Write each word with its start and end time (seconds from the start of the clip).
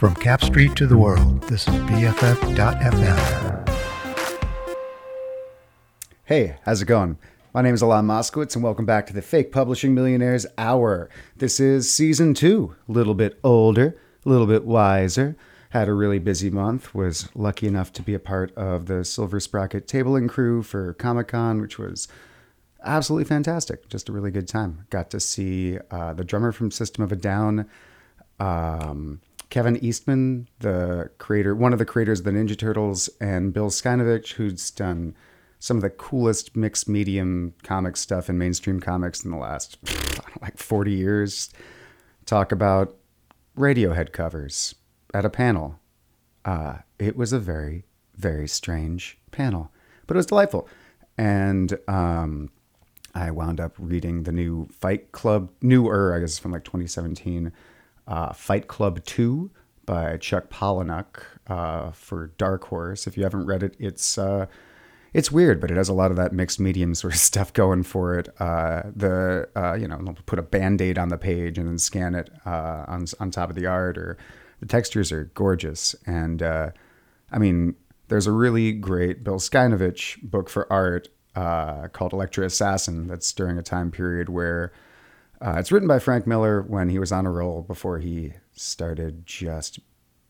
From 0.00 0.14
Cap 0.14 0.42
Street 0.42 0.74
to 0.76 0.86
the 0.86 0.96
world, 0.96 1.42
this 1.42 1.68
is 1.68 1.74
BFF.FM. 1.74 3.68
Hey, 6.24 6.56
how's 6.64 6.80
it 6.80 6.86
going? 6.86 7.18
My 7.52 7.60
name 7.60 7.74
is 7.74 7.82
Alan 7.82 8.06
Moskowitz, 8.06 8.54
and 8.54 8.64
welcome 8.64 8.86
back 8.86 9.06
to 9.08 9.12
the 9.12 9.20
Fake 9.20 9.52
Publishing 9.52 9.94
Millionaires 9.94 10.46
Hour. 10.56 11.10
This 11.36 11.60
is 11.60 11.92
season 11.92 12.32
two, 12.32 12.74
a 12.88 12.92
little 12.92 13.12
bit 13.12 13.38
older, 13.44 13.94
a 14.24 14.28
little 14.30 14.46
bit 14.46 14.64
wiser. 14.64 15.36
Had 15.68 15.86
a 15.86 15.92
really 15.92 16.18
busy 16.18 16.48
month, 16.48 16.94
was 16.94 17.28
lucky 17.34 17.66
enough 17.66 17.92
to 17.92 18.02
be 18.02 18.14
a 18.14 18.18
part 18.18 18.56
of 18.56 18.86
the 18.86 19.04
Silver 19.04 19.38
Sprocket 19.38 19.86
tabling 19.86 20.30
crew 20.30 20.62
for 20.62 20.94
Comic 20.94 21.28
Con, 21.28 21.60
which 21.60 21.78
was 21.78 22.08
absolutely 22.82 23.26
fantastic. 23.26 23.86
Just 23.90 24.08
a 24.08 24.12
really 24.12 24.30
good 24.30 24.48
time. 24.48 24.86
Got 24.88 25.10
to 25.10 25.20
see 25.20 25.76
uh, 25.90 26.14
the 26.14 26.24
drummer 26.24 26.52
from 26.52 26.70
System 26.70 27.04
of 27.04 27.12
a 27.12 27.16
Down, 27.16 27.68
um, 28.38 29.20
Kevin 29.50 29.76
Eastman, 29.84 30.48
the 30.60 31.10
creator, 31.18 31.54
one 31.54 31.72
of 31.72 31.80
the 31.80 31.84
creators 31.84 32.20
of 32.20 32.24
the 32.24 32.30
Ninja 32.30 32.56
Turtles, 32.56 33.10
and 33.20 33.52
Bill 33.52 33.68
Sienkiewicz, 33.68 34.32
who's 34.32 34.70
done 34.70 35.14
some 35.58 35.76
of 35.76 35.82
the 35.82 35.90
coolest 35.90 36.56
mixed 36.56 36.88
medium 36.88 37.54
comic 37.64 37.96
stuff 37.96 38.30
in 38.30 38.38
mainstream 38.38 38.80
comics 38.80 39.24
in 39.24 39.30
the 39.30 39.36
last 39.36 39.76
like 40.40 40.56
40 40.56 40.92
years. 40.92 41.50
Talk 42.24 42.52
about 42.52 42.96
Radiohead 43.58 44.12
covers 44.12 44.76
at 45.12 45.24
a 45.24 45.30
panel. 45.30 45.80
Uh, 46.44 46.78
it 46.98 47.16
was 47.16 47.32
a 47.32 47.38
very, 47.38 47.84
very 48.16 48.46
strange 48.46 49.18
panel, 49.32 49.72
but 50.06 50.16
it 50.16 50.18
was 50.18 50.26
delightful. 50.26 50.68
And 51.18 51.76
um, 51.88 52.50
I 53.14 53.32
wound 53.32 53.60
up 53.60 53.74
reading 53.78 54.22
the 54.22 54.32
new 54.32 54.68
Fight 54.68 55.10
Club, 55.10 55.50
newer, 55.60 56.14
I 56.14 56.20
guess 56.20 56.38
from 56.38 56.52
like 56.52 56.64
2017 56.64 57.52
uh, 58.10 58.32
Fight 58.32 58.66
Club 58.66 59.02
2 59.04 59.50
by 59.86 60.16
Chuck 60.18 60.50
Palahniuk 60.50 61.22
uh, 61.46 61.92
for 61.92 62.32
Dark 62.36 62.64
Horse. 62.64 63.06
If 63.06 63.16
you 63.16 63.22
haven't 63.22 63.46
read 63.46 63.62
it, 63.62 63.76
it's 63.78 64.18
uh, 64.18 64.46
it's 65.14 65.32
weird, 65.32 65.60
but 65.60 65.70
it 65.70 65.76
has 65.76 65.88
a 65.88 65.94
lot 65.94 66.10
of 66.10 66.16
that 66.16 66.32
mixed 66.32 66.60
medium 66.60 66.94
sort 66.96 67.14
of 67.14 67.20
stuff 67.20 67.52
going 67.52 67.84
for 67.84 68.18
it. 68.18 68.28
Uh, 68.40 68.82
the 68.94 69.48
uh, 69.56 69.74
you 69.74 69.88
know 69.88 70.14
put 70.26 70.38
a 70.38 70.42
band 70.42 70.82
aid 70.82 70.98
on 70.98 71.08
the 71.08 71.16
page 71.16 71.56
and 71.56 71.68
then 71.68 71.78
scan 71.78 72.14
it 72.14 72.30
uh, 72.44 72.84
on 72.88 73.06
on 73.20 73.30
top 73.30 73.48
of 73.48 73.56
the 73.56 73.66
art, 73.66 73.96
or 73.96 74.18
the 74.58 74.66
textures 74.66 75.12
are 75.12 75.24
gorgeous. 75.34 75.94
And 76.04 76.42
I 76.42 77.38
mean, 77.38 77.76
there's 78.08 78.26
a 78.26 78.32
really 78.32 78.72
great 78.72 79.22
Bill 79.22 79.38
Sienkiewicz 79.38 80.20
book 80.22 80.50
for 80.50 80.70
art 80.70 81.08
called 81.92 82.12
Elektra 82.12 82.44
Assassin 82.44 83.06
that's 83.06 83.32
during 83.32 83.56
a 83.56 83.62
time 83.62 83.92
period 83.92 84.28
where 84.28 84.72
uh, 85.40 85.56
it's 85.58 85.72
written 85.72 85.88
by 85.88 85.98
Frank 85.98 86.26
Miller 86.26 86.62
when 86.62 86.88
he 86.90 86.98
was 86.98 87.12
on 87.12 87.26
a 87.26 87.30
roll 87.30 87.62
before 87.62 87.98
he 87.98 88.34
started 88.52 89.24
just 89.26 89.78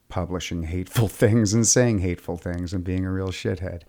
publishing 0.09 0.65
hateful 0.65 1.09
things 1.23 1.53
and 1.53 1.67
saying 1.67 1.99
hateful 1.99 2.37
things 2.37 2.73
and 2.73 2.85
being 2.85 3.05
a 3.05 3.11
real 3.11 3.29
shithead. 3.29 3.83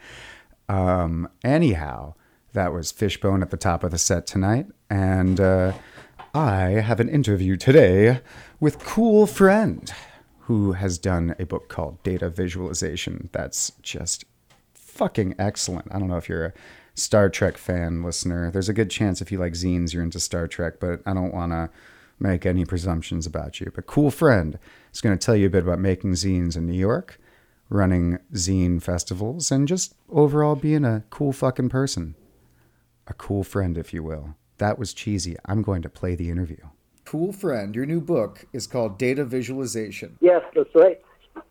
Um, 0.67 1.27
anyhow, 1.43 2.15
that 2.53 2.73
was 2.73 2.91
Fishbone 2.91 3.41
at 3.41 3.49
the 3.49 3.57
top 3.57 3.83
of 3.83 3.91
the 3.91 3.97
set 3.97 4.25
tonight. 4.25 4.67
And 4.89 5.39
uh, 5.39 5.73
I 6.33 6.61
have 6.69 6.99
an 6.99 7.09
interview 7.09 7.55
today 7.55 8.21
with 8.59 8.79
Cool 8.79 9.27
Friend, 9.27 9.91
who 10.39 10.73
has 10.73 10.97
done 10.97 11.35
a 11.39 11.45
book 11.45 11.69
called 11.69 12.01
Data 12.03 12.29
Visualization 12.29 13.29
that's 13.31 13.71
just 13.81 14.25
fucking 14.73 15.35
excellent. 15.37 15.87
I 15.93 15.99
don't 15.99 16.07
know 16.07 16.17
if 16.17 16.29
you're 16.29 16.45
a 16.45 16.53
Star 17.01 17.29
Trek 17.29 17.57
fan 17.57 18.03
listener, 18.03 18.51
there's 18.51 18.69
a 18.69 18.73
good 18.73 18.89
chance 18.89 19.21
if 19.21 19.31
you 19.31 19.39
like 19.39 19.53
zines, 19.53 19.93
you're 19.93 20.03
into 20.03 20.19
Star 20.19 20.47
Trek, 20.47 20.75
but 20.79 21.01
I 21.05 21.13
don't 21.13 21.33
want 21.33 21.51
to 21.51 21.69
make 22.19 22.45
any 22.45 22.63
presumptions 22.63 23.25
about 23.25 23.59
you. 23.59 23.71
But 23.73 23.87
Cool 23.87 24.11
Friend 24.11 24.57
is 24.93 25.01
going 25.01 25.17
to 25.17 25.25
tell 25.25 25.35
you 25.35 25.47
a 25.47 25.49
bit 25.49 25.63
about 25.63 25.79
making 25.79 26.13
zines 26.13 26.55
in 26.55 26.67
New 26.67 26.77
York, 26.77 27.19
running 27.69 28.19
zine 28.33 28.81
festivals, 28.81 29.51
and 29.51 29.67
just 29.67 29.95
overall 30.09 30.55
being 30.55 30.85
a 30.85 31.03
cool 31.09 31.33
fucking 31.33 31.69
person. 31.69 32.15
A 33.07 33.13
cool 33.13 33.43
friend, 33.43 33.77
if 33.77 33.93
you 33.93 34.03
will. 34.03 34.35
That 34.59 34.77
was 34.77 34.93
cheesy. 34.93 35.35
I'm 35.45 35.63
going 35.63 35.81
to 35.81 35.89
play 35.89 36.13
the 36.15 36.29
interview. 36.29 36.63
Cool 37.03 37.33
Friend, 37.33 37.75
your 37.75 37.87
new 37.87 37.99
book 37.99 38.45
is 38.53 38.67
called 38.67 38.99
Data 38.99 39.25
Visualization. 39.25 40.17
Yes, 40.21 40.43
that's 40.55 40.73
right. 40.75 41.01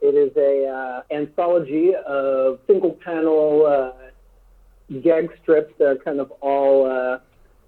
It 0.00 0.14
is 0.14 0.34
a 0.36 0.68
uh, 0.68 1.02
anthology 1.10 1.92
of 2.06 2.60
single 2.66 2.92
panel 2.92 3.66
uh, 3.66 3.92
gag 5.02 5.30
strips 5.42 5.72
that 5.78 5.86
are 5.86 5.96
kind 5.96 6.20
of 6.20 6.30
all 6.40 6.90
uh, 6.90 7.18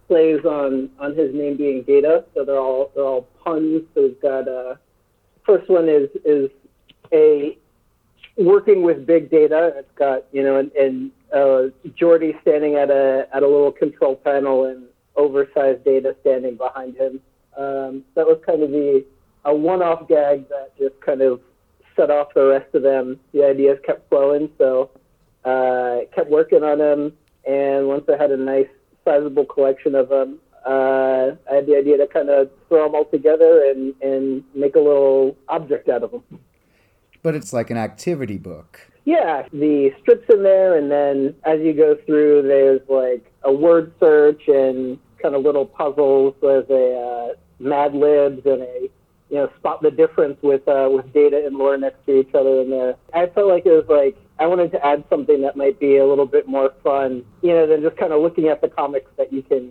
plays 0.08 0.44
on 0.44 0.90
on 0.98 1.16
his 1.16 1.34
name 1.34 1.56
being 1.56 1.82
Data. 1.82 2.24
So 2.34 2.44
they're 2.44 2.58
all 2.58 2.90
they're 2.94 3.04
all 3.04 3.28
puns. 3.44 3.82
So 3.94 4.02
we've 4.02 4.20
got 4.20 4.48
uh, 4.48 4.74
first 5.46 5.68
one 5.68 5.88
is 5.88 6.08
is 6.24 6.50
a 7.12 7.56
working 8.36 8.82
with 8.82 9.06
big 9.06 9.30
data. 9.30 9.72
It's 9.76 9.92
got 9.96 10.24
you 10.32 10.42
know 10.42 10.58
and, 10.58 10.72
and 10.72 11.10
uh, 11.32 11.70
Geordi 12.00 12.40
standing 12.42 12.74
at 12.74 12.90
a 12.90 13.26
at 13.32 13.42
a 13.42 13.48
little 13.48 13.72
control 13.72 14.16
panel 14.16 14.66
and 14.66 14.84
oversized 15.16 15.84
data 15.84 16.16
standing 16.20 16.56
behind 16.56 16.96
him. 16.96 17.20
Um, 17.56 18.04
that 18.14 18.26
was 18.26 18.40
kind 18.44 18.62
of 18.62 18.70
the 18.70 19.04
a 19.44 19.54
one-off 19.54 20.08
gag 20.08 20.48
that 20.48 20.76
just 20.78 20.98
kind 21.00 21.20
of 21.20 21.40
set 21.96 22.10
off 22.10 22.32
the 22.34 22.46
rest 22.46 22.74
of 22.74 22.82
them. 22.82 23.18
The 23.32 23.44
ideas 23.44 23.78
kept 23.84 24.08
flowing, 24.08 24.50
so 24.56 24.90
uh, 25.44 26.00
kept 26.14 26.30
working 26.30 26.62
on 26.62 26.78
them, 26.78 27.12
and 27.46 27.88
once 27.88 28.04
I 28.08 28.20
had 28.20 28.30
a 28.30 28.36
nice, 28.36 28.68
sizable 29.04 29.44
collection 29.44 29.94
of 29.94 30.08
them, 30.08 30.38
uh, 30.66 31.34
I 31.50 31.54
had 31.54 31.66
the 31.66 31.76
idea 31.76 31.98
to 31.98 32.06
kind 32.06 32.30
of 32.30 32.50
throw 32.68 32.84
them 32.84 32.94
all 32.94 33.04
together 33.06 33.64
and, 33.70 33.94
and 34.00 34.44
make 34.54 34.76
a 34.76 34.78
little 34.78 35.36
object 35.48 35.88
out 35.88 36.02
of 36.02 36.12
them. 36.12 36.22
But 37.22 37.34
it's 37.34 37.52
like 37.52 37.70
an 37.70 37.76
activity 37.76 38.38
book. 38.38 38.80
Yeah, 39.04 39.46
the 39.52 39.92
strips 40.00 40.26
in 40.32 40.42
there, 40.44 40.76
and 40.76 40.90
then 40.90 41.34
as 41.44 41.60
you 41.60 41.72
go 41.72 41.96
through, 42.06 42.42
there's 42.42 42.80
like 42.88 43.32
a 43.42 43.52
word 43.52 43.92
search 43.98 44.42
and 44.46 44.98
kind 45.20 45.34
of 45.34 45.42
little 45.42 45.66
puzzles. 45.66 46.34
There's 46.40 46.68
a 46.70 46.98
uh, 46.98 47.34
Mad 47.58 47.94
Libs 47.94 48.46
and 48.46 48.62
a 48.62 48.88
you 49.30 49.38
know 49.38 49.50
spot 49.58 49.82
the 49.82 49.90
difference 49.90 50.36
with 50.42 50.66
uh, 50.68 50.88
with 50.92 51.12
data 51.12 51.42
and 51.44 51.56
lore 51.56 51.76
next 51.76 52.04
to 52.06 52.20
each 52.20 52.34
other 52.34 52.60
in 52.60 52.70
there. 52.70 52.94
I 53.12 53.26
felt 53.26 53.48
like 53.48 53.66
it 53.66 53.70
was 53.70 53.86
like 53.88 54.16
I 54.42 54.46
wanted 54.46 54.72
to 54.72 54.84
add 54.84 55.04
something 55.08 55.42
that 55.42 55.56
might 55.56 55.78
be 55.78 55.98
a 55.98 56.04
little 56.04 56.26
bit 56.26 56.48
more 56.48 56.74
fun, 56.82 57.24
you 57.42 57.52
know, 57.52 57.64
than 57.64 57.80
just 57.80 57.96
kind 57.96 58.12
of 58.12 58.20
looking 58.20 58.48
at 58.48 58.60
the 58.60 58.66
comics 58.66 59.08
that 59.16 59.32
you 59.32 59.40
can, 59.40 59.70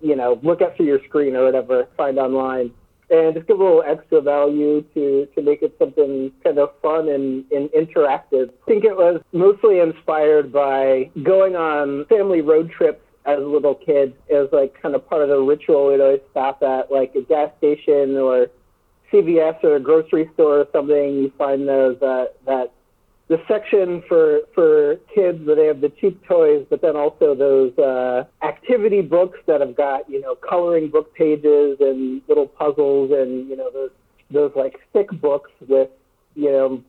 you 0.00 0.16
know, 0.16 0.40
look 0.42 0.60
at 0.60 0.76
through 0.76 0.86
your 0.86 0.98
screen 1.04 1.36
or 1.36 1.44
whatever, 1.44 1.86
find 1.96 2.18
online. 2.18 2.72
And 3.10 3.32
just 3.32 3.46
give 3.46 3.60
a 3.60 3.62
little 3.62 3.84
extra 3.86 4.20
value 4.20 4.84
to, 4.94 5.28
to 5.36 5.40
make 5.40 5.62
it 5.62 5.76
something 5.78 6.32
kind 6.42 6.58
of 6.58 6.70
fun 6.82 7.08
and, 7.08 7.44
and 7.52 7.70
interactive. 7.70 8.50
I 8.50 8.66
think 8.66 8.84
it 8.84 8.96
was 8.96 9.22
mostly 9.32 9.78
inspired 9.78 10.52
by 10.52 11.10
going 11.22 11.54
on 11.54 12.04
family 12.06 12.40
road 12.40 12.72
trips 12.72 13.00
as 13.24 13.38
a 13.38 13.46
little 13.46 13.76
kid. 13.76 14.14
It 14.26 14.34
was 14.34 14.48
like 14.52 14.74
kind 14.82 14.96
of 14.96 15.08
part 15.08 15.22
of 15.22 15.28
the 15.28 15.38
ritual. 15.38 15.86
We'd 15.86 16.00
always 16.00 16.20
stop 16.32 16.60
at 16.64 16.90
like 16.90 17.14
a 17.14 17.22
gas 17.22 17.50
station 17.58 18.16
or 18.16 18.48
CVS 19.12 19.62
or 19.62 19.76
a 19.76 19.80
grocery 19.80 20.28
store 20.34 20.60
or 20.60 20.66
something. 20.72 21.22
You 21.22 21.32
find 21.38 21.68
those 21.68 22.02
uh, 22.02 22.26
that 22.46 22.57
the 23.28 23.40
section 23.46 24.02
for 24.08 24.40
for 24.54 24.96
kids 25.14 25.46
where 25.46 25.54
they 25.54 25.66
have 25.66 25.80
the 25.80 25.90
cheap 25.90 26.22
toys, 26.26 26.66
but 26.70 26.80
then 26.80 26.96
also 26.96 27.34
those 27.34 27.76
uh, 27.78 28.24
activity 28.42 29.02
books 29.02 29.38
that 29.46 29.60
have 29.60 29.76
got 29.76 30.08
you 30.08 30.20
know 30.20 30.34
coloring 30.34 30.88
book 30.88 31.14
pages 31.14 31.76
and 31.80 32.22
little 32.26 32.46
puzzles 32.46 33.10
and 33.12 33.48
you 33.48 33.56
know 33.56 33.70
those 33.70 33.90
those 34.30 34.52
like 34.56 34.80
thick 34.92 35.08
books 35.20 35.50
with 35.68 35.90
you 36.34 36.50
know 36.50 36.82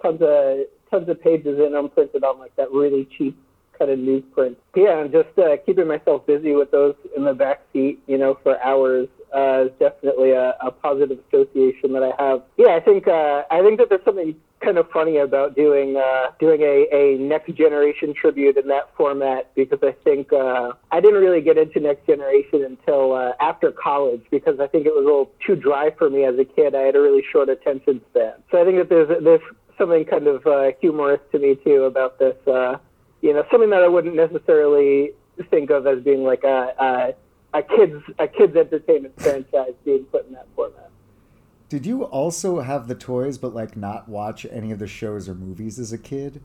tons 0.00 0.20
of 0.22 0.58
tons 0.90 1.08
of 1.08 1.20
pages 1.20 1.58
in 1.58 1.72
them 1.72 1.88
printed 1.88 2.22
on 2.22 2.38
like 2.38 2.54
that 2.56 2.70
really 2.70 3.08
cheap 3.18 3.36
kind 3.80 3.90
of 3.90 3.98
newsprint. 3.98 4.56
Yeah, 4.76 5.00
and 5.00 5.10
just 5.10 5.36
uh, 5.38 5.56
keeping 5.64 5.88
myself 5.88 6.26
busy 6.26 6.54
with 6.54 6.70
those 6.70 6.94
in 7.16 7.24
the 7.24 7.34
back 7.34 7.62
seat, 7.72 8.00
you 8.06 8.18
know, 8.18 8.38
for 8.42 8.62
hours 8.62 9.08
uh, 9.34 9.64
is 9.66 9.72
definitely 9.78 10.32
a, 10.32 10.54
a 10.60 10.70
positive 10.70 11.18
association 11.28 11.92
that 11.94 12.02
I 12.02 12.22
have. 12.22 12.42
Yeah, 12.56 12.76
I 12.76 12.80
think 12.80 13.08
uh, 13.08 13.42
I 13.50 13.62
think 13.62 13.78
that 13.78 13.88
there's 13.88 14.04
something 14.04 14.36
kind 14.60 14.76
of 14.76 14.90
funny 14.90 15.16
about 15.16 15.56
doing 15.56 15.96
uh, 15.96 16.26
doing 16.38 16.60
a, 16.60 16.86
a 16.92 17.18
next 17.18 17.54
generation 17.54 18.12
tribute 18.14 18.56
in 18.56 18.68
that 18.68 18.94
format 18.96 19.50
because 19.54 19.78
I 19.82 19.92
think 20.04 20.32
uh, 20.32 20.72
I 20.90 21.00
didn't 21.00 21.22
really 21.22 21.40
get 21.40 21.56
into 21.56 21.80
next 21.80 22.06
generation 22.06 22.64
until 22.64 23.14
uh, 23.14 23.32
after 23.40 23.72
college 23.72 24.22
because 24.30 24.60
I 24.60 24.66
think 24.66 24.86
it 24.86 24.90
was 24.90 25.02
a 25.02 25.06
little 25.06 25.30
too 25.46 25.56
dry 25.56 25.90
for 25.96 26.10
me 26.10 26.24
as 26.24 26.38
a 26.38 26.44
kid. 26.44 26.74
I 26.74 26.82
had 26.82 26.96
a 26.96 27.00
really 27.00 27.22
short 27.32 27.48
attention 27.48 28.00
span, 28.10 28.34
so 28.50 28.60
I 28.60 28.64
think 28.64 28.78
that 28.78 28.88
there's 28.88 29.08
there's 29.24 29.40
something 29.78 30.04
kind 30.04 30.26
of 30.26 30.46
uh, 30.46 30.72
humorous 30.80 31.20
to 31.32 31.38
me 31.38 31.56
too 31.64 31.84
about 31.84 32.18
this. 32.18 32.36
Uh, 32.46 32.76
you 33.20 33.32
know, 33.32 33.44
something 33.50 33.70
that 33.70 33.82
I 33.82 33.88
wouldn't 33.88 34.14
necessarily 34.14 35.12
think 35.50 35.70
of 35.70 35.86
as 35.86 36.02
being 36.02 36.24
like 36.24 36.44
a, 36.44 36.74
a 36.78 37.14
a 37.52 37.62
kids 37.62 38.02
a 38.18 38.28
kids 38.28 38.56
entertainment 38.56 39.20
franchise 39.20 39.72
being 39.84 40.04
put 40.04 40.26
in 40.26 40.34
that 40.34 40.46
format. 40.54 40.90
Did 41.68 41.86
you 41.86 42.04
also 42.04 42.60
have 42.60 42.88
the 42.88 42.94
toys, 42.94 43.38
but 43.38 43.54
like 43.54 43.76
not 43.76 44.08
watch 44.08 44.46
any 44.50 44.72
of 44.72 44.78
the 44.78 44.86
shows 44.86 45.28
or 45.28 45.34
movies 45.34 45.78
as 45.78 45.92
a 45.92 45.98
kid? 45.98 46.42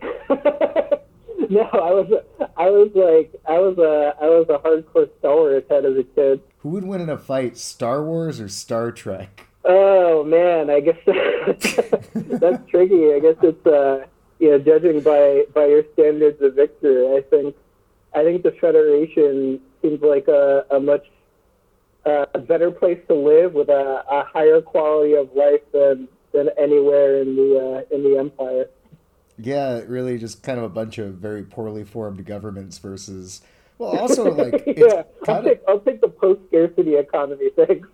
no, 0.30 1.62
I 1.72 1.90
was 1.92 2.22
I 2.56 2.70
was 2.70 2.90
like 2.94 3.34
I 3.48 3.58
was 3.58 3.78
a 3.78 4.14
I 4.22 4.28
was 4.28 4.46
a 4.48 4.58
hardcore 4.58 5.08
Star 5.18 5.34
Wars 5.34 5.64
head 5.68 5.84
as 5.84 5.96
a 5.96 6.04
kid. 6.04 6.40
Who 6.58 6.70
would 6.70 6.84
win 6.84 7.00
in 7.00 7.08
a 7.08 7.18
fight, 7.18 7.56
Star 7.56 8.04
Wars 8.04 8.40
or 8.40 8.48
Star 8.48 8.92
Trek? 8.92 9.46
Oh 9.64 10.24
man, 10.24 10.70
I 10.70 10.80
guess 10.80 10.98
that's 12.14 12.70
tricky. 12.70 13.12
I 13.12 13.20
guess 13.20 13.36
it's 13.42 13.66
uh, 13.66 14.06
you 14.40 14.50
know 14.50 14.58
judging 14.58 15.00
by 15.00 15.44
by 15.54 15.66
your 15.66 15.84
standards 15.92 16.40
of 16.42 16.54
victory. 16.54 17.16
I 17.16 17.20
think 17.20 17.54
I 18.14 18.24
think 18.24 18.42
the 18.42 18.52
Federation 18.52 19.60
seems 19.82 20.02
like 20.02 20.26
a, 20.26 20.64
a 20.70 20.80
much 20.80 21.06
uh, 22.06 22.26
better 22.48 22.70
place 22.70 22.98
to 23.08 23.14
live 23.14 23.52
with 23.52 23.68
a, 23.68 24.04
a 24.10 24.24
higher 24.24 24.60
quality 24.60 25.14
of 25.14 25.32
life 25.34 25.60
than 25.72 26.08
than 26.32 26.48
anywhere 26.58 27.20
in 27.20 27.36
the 27.36 27.84
uh, 27.90 27.94
in 27.94 28.02
the 28.02 28.18
Empire. 28.18 28.66
Yeah, 29.38 29.80
really, 29.86 30.18
just 30.18 30.42
kind 30.42 30.58
of 30.58 30.64
a 30.64 30.68
bunch 30.68 30.98
of 30.98 31.14
very 31.14 31.42
poorly 31.42 31.84
formed 31.84 32.24
governments 32.24 32.78
versus. 32.78 33.42
Well, 33.78 33.98
also 33.98 34.32
like 34.32 34.64
yeah, 34.76 35.04
I'll 35.28 35.42
take, 35.42 35.60
I'll 35.68 35.80
take 35.80 36.00
the 36.00 36.08
post 36.08 36.40
scarcity 36.48 36.96
economy. 36.96 37.50
Thanks. 37.56 37.88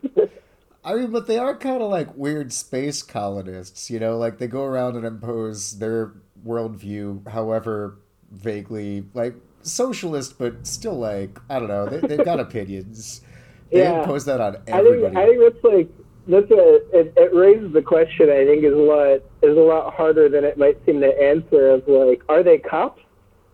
I 0.84 0.94
mean, 0.94 1.10
but 1.10 1.26
they 1.26 1.38
are 1.38 1.56
kind 1.56 1.82
of 1.82 1.90
like 1.90 2.16
weird 2.16 2.52
space 2.52 3.02
colonists, 3.02 3.90
you 3.90 3.98
know, 3.98 4.16
like 4.16 4.38
they 4.38 4.46
go 4.46 4.62
around 4.62 4.94
and 4.94 5.04
impose 5.04 5.78
their 5.78 6.12
worldview, 6.46 7.26
however 7.28 7.98
vaguely 8.30 9.04
like 9.14 9.34
socialist, 9.62 10.38
but 10.38 10.66
still 10.66 10.98
like 10.98 11.38
I 11.50 11.58
don't 11.58 11.68
know, 11.68 11.86
they, 11.86 12.06
they've 12.06 12.24
got 12.24 12.40
opinions. 12.48 13.22
They 13.70 13.82
Yeah. 13.82 14.00
impose 14.00 14.24
that 14.26 14.40
on 14.40 14.56
I 14.72 14.82
think. 14.82 15.16
I 15.16 15.26
think 15.26 15.40
that's 15.40 15.64
like 15.64 15.88
that's 16.28 16.50
a 16.50 16.74
it, 16.98 17.12
it 17.16 17.34
raises 17.34 17.72
the 17.72 17.82
question. 17.82 18.30
I 18.30 18.44
think 18.44 18.64
is 18.64 18.72
a 18.72 18.76
lot 18.76 19.20
is 19.42 19.56
a 19.56 19.60
lot 19.60 19.94
harder 19.94 20.28
than 20.28 20.44
it 20.44 20.58
might 20.58 20.78
seem 20.86 21.00
to 21.00 21.22
answer. 21.22 21.70
Of 21.70 21.88
like, 21.88 22.22
are 22.28 22.42
they 22.42 22.58
cops? 22.58 23.02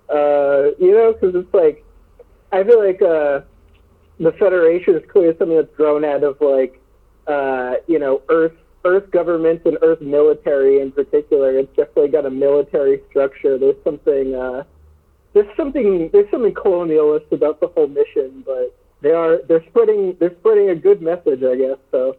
Uh, 0.08 0.72
you 0.78 0.92
know, 0.92 1.12
because 1.12 1.34
it's 1.34 1.54
like 1.54 1.84
I 2.50 2.62
feel 2.64 2.84
like 2.84 3.00
uh, 3.00 3.40
the 4.20 4.32
Federation 4.38 4.94
is 4.94 5.02
clearly 5.10 5.36
something 5.38 5.56
that's 5.56 5.74
grown 5.76 6.04
out 6.04 6.22
of 6.22 6.40
like 6.40 6.80
uh, 7.26 7.74
you 7.86 7.98
know 7.98 8.22
Earth 8.28 8.52
Earth 8.84 9.10
government 9.10 9.62
and 9.64 9.78
Earth 9.82 10.00
military 10.00 10.80
in 10.80 10.92
particular. 10.92 11.58
It's 11.58 11.74
definitely 11.76 12.08
got 12.08 12.26
a 12.26 12.30
military 12.30 13.00
structure. 13.10 13.58
There's 13.58 13.82
something 13.84 14.34
uh, 14.34 14.64
there's 15.32 15.56
something 15.56 16.10
there's 16.12 16.30
something 16.30 16.54
colonialist 16.54 17.30
about 17.32 17.60
the 17.60 17.68
whole 17.68 17.88
mission, 17.88 18.42
but 18.44 18.76
they 19.00 19.12
are 19.12 19.40
they're 19.48 19.64
spreading 19.68 20.16
they're 20.18 20.34
spreading 20.40 20.70
a 20.70 20.74
good 20.74 21.00
message, 21.00 21.42
I 21.42 21.56
guess. 21.56 21.78
So 21.90 22.16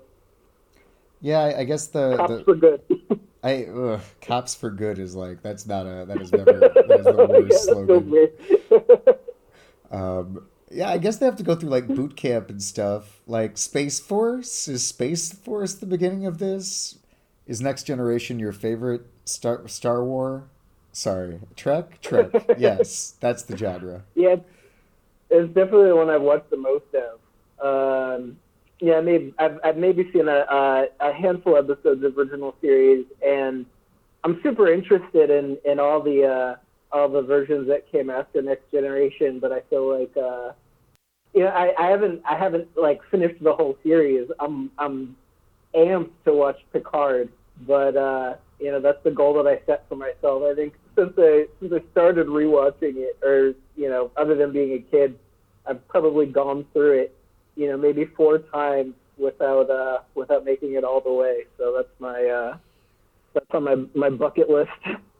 yeah, 1.21 1.39
I, 1.39 1.59
I 1.59 1.63
guess 1.63 1.87
the, 1.87 2.17
cops 2.17 2.33
the 2.33 2.43
for 2.43 2.55
good. 2.55 2.81
I 3.43 3.65
ugh, 3.65 4.01
cops 4.21 4.55
for 4.55 4.69
good 4.69 4.99
is 4.99 5.15
like 5.15 5.41
that's 5.41 5.65
not 5.65 5.85
a 5.85 6.05
that 6.05 6.21
is 6.21 6.31
never 6.31 6.59
that 6.59 6.99
is 6.99 7.05
the 7.05 7.11
yeah, 7.17 7.39
worst 7.39 7.65
so 7.65 7.85
slogan. 7.85 9.15
Um, 9.91 10.47
yeah, 10.73 10.89
I 10.89 10.97
guess 10.97 11.17
they 11.17 11.25
have 11.25 11.35
to 11.37 11.43
go 11.43 11.55
through 11.55 11.69
like 11.69 11.87
boot 11.87 12.15
camp 12.15 12.49
and 12.49 12.61
stuff. 12.61 13.21
Like 13.27 13.57
Space 13.57 13.99
Force 13.99 14.67
is 14.67 14.85
Space 14.85 15.31
Force 15.31 15.75
the 15.75 15.85
beginning 15.85 16.25
of 16.25 16.39
this? 16.39 16.97
Is 17.45 17.61
Next 17.61 17.83
Generation 17.83 18.39
your 18.39 18.51
favorite 18.51 19.05
Star 19.25 19.67
Star 19.67 20.03
War? 20.03 20.45
Sorry, 20.91 21.39
Trek. 21.55 22.01
Trek. 22.01 22.29
yes, 22.57 23.15
that's 23.19 23.43
the 23.43 23.57
genre. 23.57 24.03
yeah, 24.15 24.35
it's 25.29 25.53
definitely 25.53 25.87
the 25.89 25.95
one 25.95 26.09
I've 26.09 26.21
watched 26.21 26.49
the 26.49 26.57
most 26.57 26.85
of. 26.93 27.19
Um, 27.65 28.37
yeah, 28.79 29.01
maybe 29.01 29.33
I've, 29.39 29.59
I've 29.63 29.77
maybe 29.77 30.09
seen 30.11 30.27
a, 30.27 30.45
a 30.49 30.87
a 30.99 31.13
handful 31.13 31.55
of 31.55 31.69
episodes 31.69 32.03
of 32.03 32.17
original 32.17 32.55
series, 32.61 33.05
and 33.25 33.65
I'm 34.23 34.41
super 34.41 34.71
interested 34.71 35.29
in 35.29 35.57
in 35.65 35.79
all 35.79 36.01
the 36.01 36.25
uh, 36.25 36.55
all 36.91 37.09
the 37.09 37.21
versions 37.21 37.67
that 37.67 37.91
came 37.91 38.09
after 38.09 38.41
Next 38.41 38.71
Generation. 38.71 39.39
But 39.39 39.51
I 39.51 39.61
feel 39.69 39.99
like 39.99 40.15
uh, 40.17 40.51
you 41.33 41.41
know 41.43 41.49
I, 41.49 41.73
I 41.77 41.89
haven't 41.89 42.21
I 42.29 42.37
haven't 42.37 42.67
like 42.77 43.01
finished 43.09 43.43
the 43.43 43.53
whole 43.53 43.77
series. 43.83 44.29
I'm 44.39 44.71
I'm 44.77 45.15
amped 45.75 46.11
to 46.25 46.33
watch 46.33 46.57
Picard, 46.71 47.29
but 47.67 47.95
uh, 47.95 48.35
you 48.59 48.71
know 48.71 48.79
that's 48.79 49.03
the 49.03 49.11
goal 49.11 49.33
that 49.41 49.47
I 49.47 49.59
set 49.65 49.85
for 49.89 49.95
myself. 49.95 50.43
I 50.43 50.53
think 50.55 50.73
since 50.95 51.13
I 51.17 51.45
since 51.59 51.73
I 51.73 51.81
started 51.91 52.27
rewatching 52.27 52.97
it, 52.97 53.17
or 53.23 53.53
you 53.75 53.89
know, 53.89 54.11
other 54.17 54.35
than 54.35 54.51
being 54.51 54.73
a 54.73 54.79
kid, 54.79 55.17
I've 55.65 55.85
probably 55.87 56.25
gone 56.25 56.65
through 56.73 56.99
it, 56.99 57.15
you 57.55 57.67
know, 57.67 57.77
maybe 57.77 58.05
four 58.05 58.39
times 58.39 58.93
without 59.17 59.69
uh, 59.69 59.99
without 60.15 60.45
making 60.45 60.73
it 60.73 60.83
all 60.83 61.01
the 61.01 61.11
way. 61.11 61.45
So 61.57 61.73
that's 61.75 61.99
my 61.99 62.25
uh, 62.25 62.57
that's 63.33 63.45
on 63.51 63.63
my 63.63 63.75
my 63.95 64.09
bucket 64.09 64.49
list. 64.49 64.71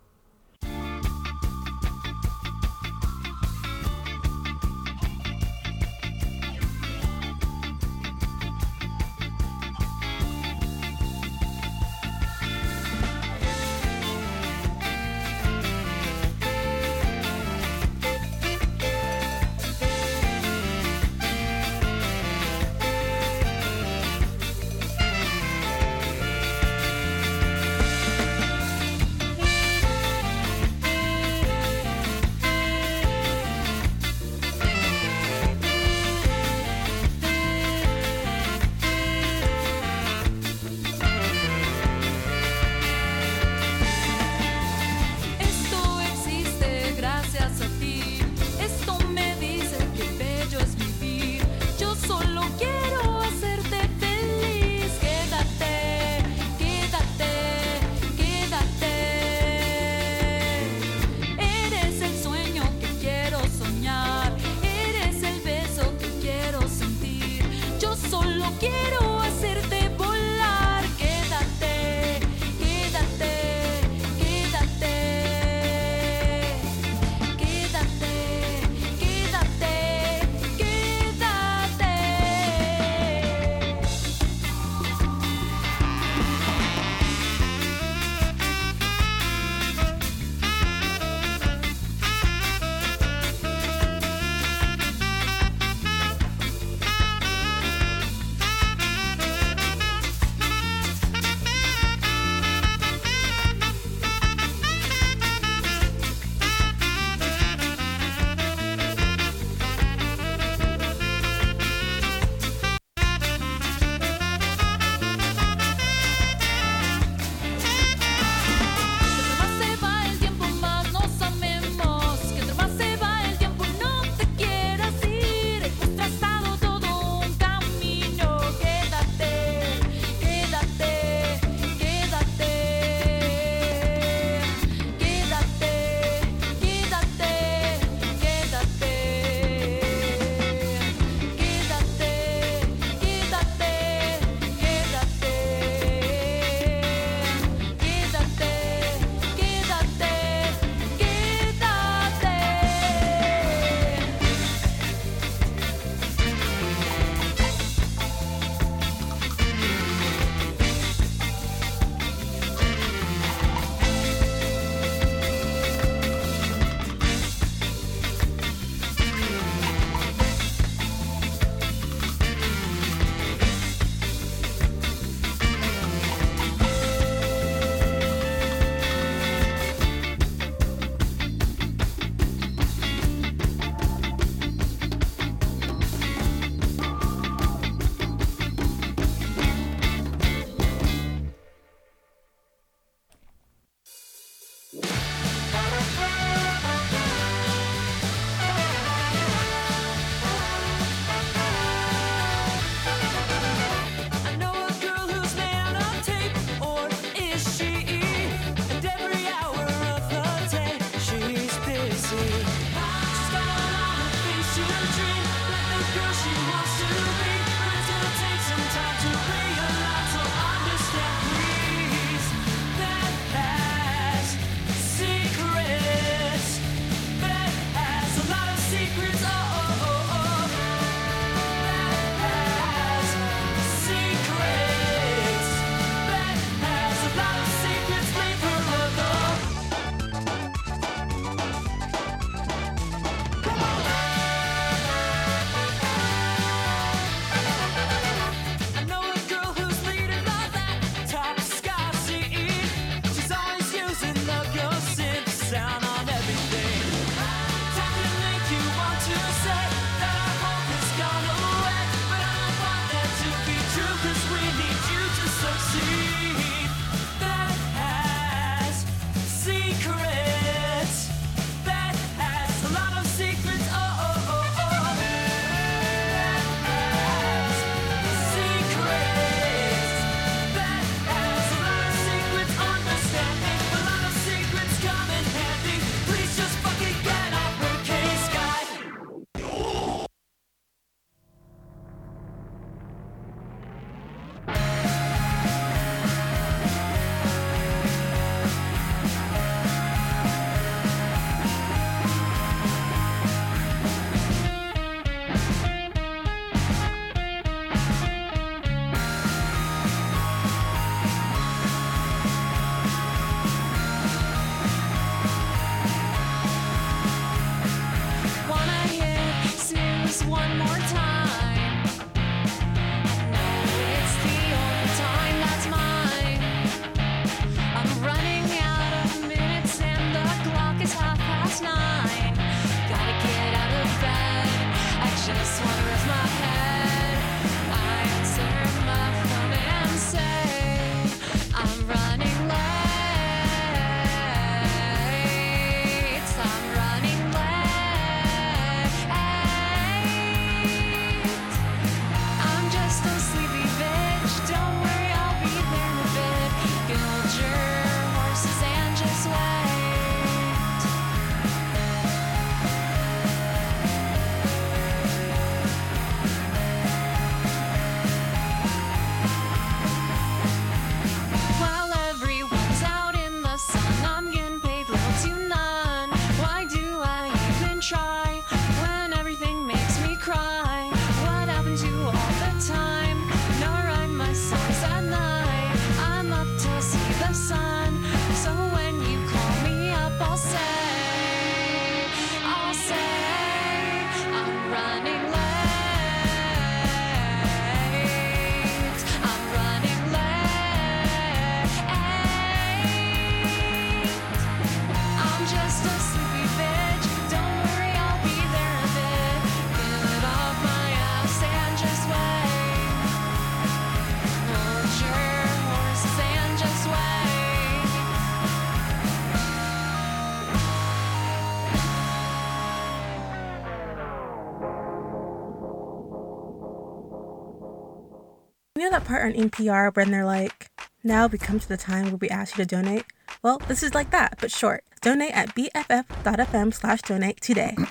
You 429.24 429.30
know 429.30 429.40
on 429.40 429.50
NPR 429.50 429.96
when 429.96 430.12
they're 430.12 430.26
like, 430.26 430.68
now 431.04 431.28
we 431.28 431.38
come 431.38 431.60
to 431.60 431.68
the 431.68 431.78
time 431.78 432.06
where 432.06 432.16
we 432.16 432.30
ask 432.30 432.58
you 432.58 432.66
to 432.66 432.76
donate? 432.76 433.06
Well, 433.42 433.60
this 433.68 433.84
is 433.84 433.94
like 433.94 434.12
that, 434.12 434.38
but 434.40 434.52
short. 434.52 434.84
Donate 435.02 435.32
at 435.32 435.56
bff.fm 435.56 436.74
slash 436.74 437.02
donate 437.04 437.40
today. 437.42 437.76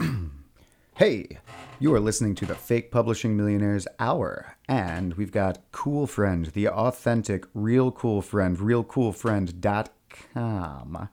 Hey, 0.97 1.39
you 1.81 1.95
are 1.95 2.01
listening 2.01 2.35
to 2.35 2.45
the 2.45 2.55
Fake 2.55 2.91
Publishing 2.91 3.35
Millionaires 3.35 3.87
Hour, 3.99 4.59
and 4.69 5.15
we've 5.15 5.33
got 5.33 5.61
Cool 5.73 6.07
Friend, 6.07 6.45
the 6.45 6.69
authentic, 6.69 7.47
real 7.55 7.91
cool 7.91 8.21
friend, 8.21 8.59
realcoolfriend.com, 8.59 11.09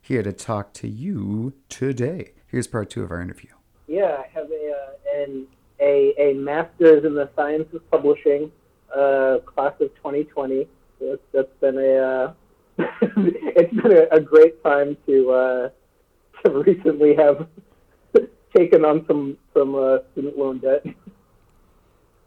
here 0.00 0.22
to 0.22 0.32
talk 0.32 0.72
to 0.74 0.86
you 0.86 1.52
today. 1.68 2.34
Here's 2.46 2.68
part 2.68 2.90
two 2.90 3.02
of 3.02 3.10
our 3.10 3.20
interview. 3.20 3.50
Yeah, 3.88 4.18
I 4.20 4.28
have 4.32 4.48
a 4.52 4.70
uh, 4.70 4.92
an, 5.16 5.48
a 5.80 6.14
a 6.16 6.34
master's 6.34 7.04
in 7.04 7.14
the 7.14 7.28
science 7.34 7.74
of 7.74 7.90
publishing, 7.90 8.52
uh, 8.96 9.38
class 9.46 9.72
of 9.80 9.94
2020. 9.96 10.66
So 10.98 11.08
that's, 11.10 11.22
that's 11.32 11.60
been 11.60 11.78
a 11.78 11.96
uh, 11.96 12.32
it's 12.78 13.72
been 13.72 13.92
a, 13.92 14.16
a 14.16 14.20
great 14.20 14.62
time 14.62 14.96
to 15.06 15.30
uh, 15.30 15.68
to 16.44 16.50
recently 16.50 17.14
have 17.14 17.46
taken 18.56 18.84
on 18.84 19.04
some 19.06 19.36
some 19.52 19.74
uh, 19.74 19.98
student 20.12 20.36
loan 20.38 20.58
debt. 20.58 20.84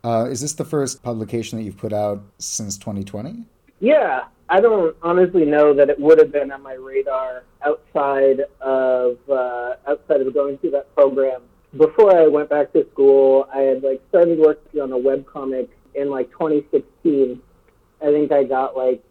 Uh, 0.03 0.25
is 0.29 0.39
this 0.39 0.53
the 0.53 0.65
first 0.65 1.03
publication 1.03 1.57
that 1.57 1.65
you've 1.65 1.77
put 1.77 1.91
out 1.91 2.21
since 2.37 2.77
2020? 2.77 3.43
Yeah, 3.79 4.25
I 4.49 4.61
don't 4.61 4.95
honestly 5.01 5.45
know 5.45 5.73
that 5.73 5.89
it 5.89 5.99
would 5.99 6.17
have 6.19 6.31
been 6.31 6.51
on 6.51 6.61
my 6.61 6.73
radar 6.73 7.43
outside 7.65 8.41
of 8.61 9.17
uh, 9.29 9.75
outside 9.87 10.21
of 10.21 10.33
going 10.33 10.57
through 10.59 10.71
that 10.71 10.93
program. 10.95 11.41
Before 11.75 12.15
I 12.15 12.27
went 12.27 12.49
back 12.49 12.71
to 12.73 12.87
school, 12.93 13.47
I 13.53 13.59
had 13.59 13.83
like 13.83 14.01
started 14.09 14.39
working 14.39 14.79
on 14.79 14.93
a 14.93 14.97
webcomic 14.97 15.67
in 15.97 16.09
like 16.09 16.29
2016. 16.31 17.41
I 18.01 18.05
think 18.05 18.31
I 18.31 18.43
got 18.43 18.77
like 18.77 19.03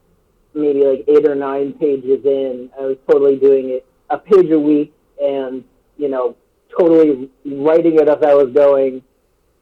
maybe 0.54 0.84
like 0.84 1.04
eight 1.08 1.28
or 1.28 1.34
nine 1.34 1.72
pages 1.74 2.24
in. 2.24 2.70
I 2.78 2.82
was 2.82 2.96
totally 3.08 3.36
doing 3.36 3.70
it 3.70 3.86
a 4.10 4.18
page 4.18 4.50
a 4.50 4.58
week, 4.58 4.94
and 5.20 5.64
you 5.98 6.08
know, 6.08 6.36
totally 6.78 7.30
writing 7.44 7.96
it 7.96 8.08
as 8.08 8.22
I 8.22 8.34
was 8.34 8.52
going. 8.52 9.02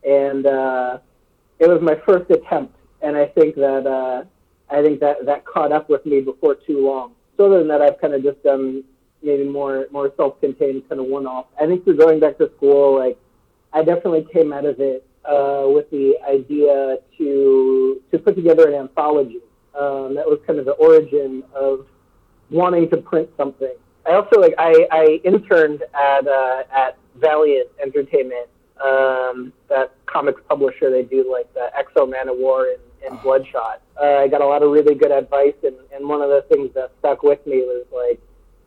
And 0.06 0.46
uh, 0.46 0.98
it 1.58 1.68
was 1.68 1.80
my 1.80 1.96
first 2.06 2.30
attempt, 2.30 2.76
and 3.02 3.16
I 3.16 3.26
think 3.26 3.54
that 3.56 3.86
uh, 3.86 4.24
I 4.70 4.82
think 4.82 5.00
that 5.00 5.24
that 5.26 5.44
caught 5.46 5.72
up 5.72 5.88
with 5.88 6.04
me 6.04 6.20
before 6.20 6.54
too 6.54 6.86
long. 6.86 7.12
So 7.36 7.46
other 7.46 7.58
than 7.58 7.68
that, 7.68 7.82
I've 7.82 8.00
kind 8.00 8.14
of 8.14 8.22
just 8.22 8.42
done 8.42 8.84
maybe 9.22 9.44
more 9.44 9.86
more 9.90 10.12
self-contained 10.16 10.88
kind 10.88 11.00
of 11.00 11.06
one-off. 11.06 11.46
I 11.60 11.66
think 11.66 11.84
through 11.84 11.96
going 11.96 12.20
back 12.20 12.36
to 12.38 12.50
school, 12.56 12.98
like 12.98 13.18
I 13.72 13.82
definitely 13.82 14.26
came 14.32 14.52
out 14.52 14.66
of 14.66 14.78
it 14.78 15.06
uh, 15.24 15.64
with 15.66 15.90
the 15.90 16.14
idea 16.28 16.98
to 17.18 18.02
to 18.10 18.18
put 18.18 18.36
together 18.36 18.68
an 18.68 18.74
anthology. 18.74 19.40
Um, 19.78 20.14
that 20.14 20.26
was 20.26 20.38
kind 20.46 20.58
of 20.58 20.66
the 20.66 20.72
origin 20.72 21.42
of 21.54 21.86
wanting 22.50 22.88
to 22.90 22.96
print 22.98 23.28
something. 23.36 23.74
I 24.06 24.12
also 24.12 24.40
like 24.40 24.54
I, 24.58 24.86
I 24.90 25.20
interned 25.24 25.82
at 25.94 26.26
uh, 26.26 26.62
at 26.72 26.96
Valiant 27.16 27.68
Entertainment, 27.82 28.48
um, 28.82 29.52
that 29.68 29.92
comics 30.06 30.40
publisher. 30.48 30.90
They 30.90 31.02
do 31.02 31.30
like 31.30 31.52
the 31.54 31.70
X-O 31.76 32.06
Manowar 32.06 32.74
and, 32.74 33.12
and 33.12 33.22
Bloodshot. 33.22 33.82
Uh, 34.00 34.16
I 34.18 34.28
got 34.28 34.40
a 34.40 34.46
lot 34.46 34.62
of 34.62 34.70
really 34.70 34.94
good 34.94 35.12
advice, 35.12 35.54
and, 35.62 35.76
and 35.94 36.08
one 36.08 36.20
of 36.20 36.28
the 36.28 36.44
things 36.48 36.70
that 36.74 36.92
stuck 36.98 37.22
with 37.22 37.44
me 37.46 37.58
was 37.58 37.86
like, 37.92 38.20